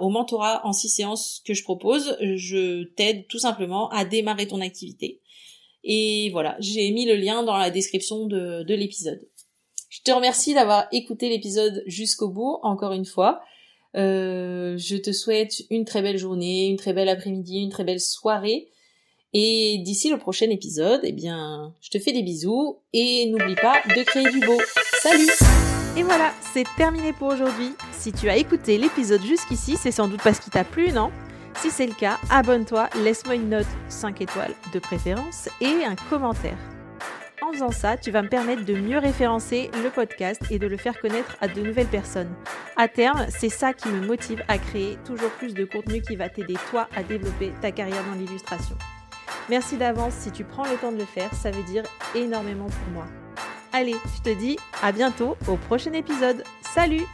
au 0.00 0.10
mentorat 0.10 0.66
en 0.66 0.72
six 0.72 0.88
séances 0.88 1.40
que 1.46 1.54
je 1.54 1.62
propose. 1.62 2.16
Je 2.20 2.82
t'aide 2.96 3.28
tout 3.28 3.38
simplement 3.38 3.88
à 3.90 4.04
démarrer 4.04 4.48
ton 4.48 4.60
activité. 4.60 5.20
Et 5.84 6.28
voilà, 6.30 6.56
j'ai 6.58 6.90
mis 6.90 7.06
le 7.06 7.14
lien 7.14 7.44
dans 7.44 7.56
la 7.56 7.70
description 7.70 8.26
de, 8.26 8.64
de 8.64 8.74
l'épisode. 8.74 9.20
Je 9.88 10.00
te 10.02 10.10
remercie 10.10 10.54
d'avoir 10.54 10.88
écouté 10.90 11.28
l'épisode 11.28 11.84
jusqu'au 11.86 12.30
bout, 12.30 12.58
encore 12.64 12.94
une 12.94 13.04
fois. 13.04 13.40
Euh, 13.94 14.76
je 14.76 14.96
te 14.96 15.12
souhaite 15.12 15.62
une 15.70 15.84
très 15.84 16.02
belle 16.02 16.18
journée, 16.18 16.66
une 16.66 16.78
très 16.78 16.92
belle 16.92 17.08
après-midi, 17.08 17.58
une 17.58 17.70
très 17.70 17.84
belle 17.84 18.00
soirée. 18.00 18.70
Et 19.34 19.78
d'ici 19.84 20.10
le 20.10 20.18
prochain 20.18 20.50
épisode, 20.50 21.02
eh 21.04 21.12
bien, 21.12 21.72
je 21.80 21.90
te 21.90 22.00
fais 22.00 22.12
des 22.12 22.22
bisous 22.22 22.78
et 22.92 23.26
n'oublie 23.26 23.54
pas 23.54 23.82
de 23.96 24.02
créer 24.02 24.28
du 24.30 24.40
beau. 24.40 24.58
Salut 25.00 25.28
Et 25.94 26.02
voilà, 26.02 26.32
c'est 26.40 26.64
terminé 26.76 27.12
pour 27.12 27.28
aujourd'hui. 27.28 27.74
Si 27.92 28.12
tu 28.12 28.30
as 28.30 28.36
écouté 28.36 28.78
l'épisode 28.78 29.22
jusqu'ici, 29.22 29.76
c'est 29.76 29.90
sans 29.90 30.08
doute 30.08 30.22
parce 30.22 30.38
qu'il 30.38 30.50
t'a 30.50 30.64
plu, 30.64 30.90
non? 30.90 31.12
Si 31.56 31.70
c'est 31.70 31.86
le 31.86 31.92
cas, 31.92 32.18
abonne-toi, 32.30 32.88
laisse-moi 33.04 33.34
une 33.34 33.50
note 33.50 33.66
5 33.90 34.22
étoiles 34.22 34.54
de 34.72 34.78
préférence 34.78 35.50
et 35.60 35.84
un 35.84 35.94
commentaire. 36.08 36.56
En 37.42 37.52
faisant 37.52 37.72
ça, 37.72 37.98
tu 37.98 38.10
vas 38.10 38.22
me 38.22 38.30
permettre 38.30 38.64
de 38.64 38.72
mieux 38.72 38.96
référencer 38.96 39.70
le 39.84 39.90
podcast 39.90 40.40
et 40.50 40.58
de 40.58 40.66
le 40.66 40.78
faire 40.78 40.98
connaître 40.98 41.36
à 41.42 41.48
de 41.48 41.60
nouvelles 41.60 41.86
personnes. 41.86 42.32
À 42.76 42.88
terme, 42.88 43.26
c'est 43.28 43.50
ça 43.50 43.74
qui 43.74 43.88
me 43.88 44.06
motive 44.06 44.42
à 44.48 44.56
créer 44.56 44.96
toujours 45.04 45.30
plus 45.32 45.52
de 45.52 45.66
contenu 45.66 46.00
qui 46.00 46.16
va 46.16 46.30
t'aider 46.30 46.56
toi 46.70 46.88
à 46.96 47.02
développer 47.02 47.52
ta 47.60 47.70
carrière 47.70 48.04
dans 48.06 48.18
l'illustration. 48.18 48.78
Merci 49.50 49.76
d'avance 49.76 50.14
si 50.14 50.30
tu 50.30 50.44
prends 50.44 50.64
le 50.64 50.76
temps 50.76 50.92
de 50.92 50.98
le 50.98 51.04
faire, 51.04 51.34
ça 51.34 51.50
veut 51.50 51.64
dire 51.64 51.82
énormément 52.14 52.66
pour 52.66 52.94
moi. 52.94 53.21
Allez, 53.72 53.96
je 54.16 54.22
te 54.22 54.38
dis 54.38 54.58
à 54.82 54.92
bientôt 54.92 55.36
au 55.48 55.56
prochain 55.56 55.92
épisode. 55.94 56.44
Salut 56.60 57.06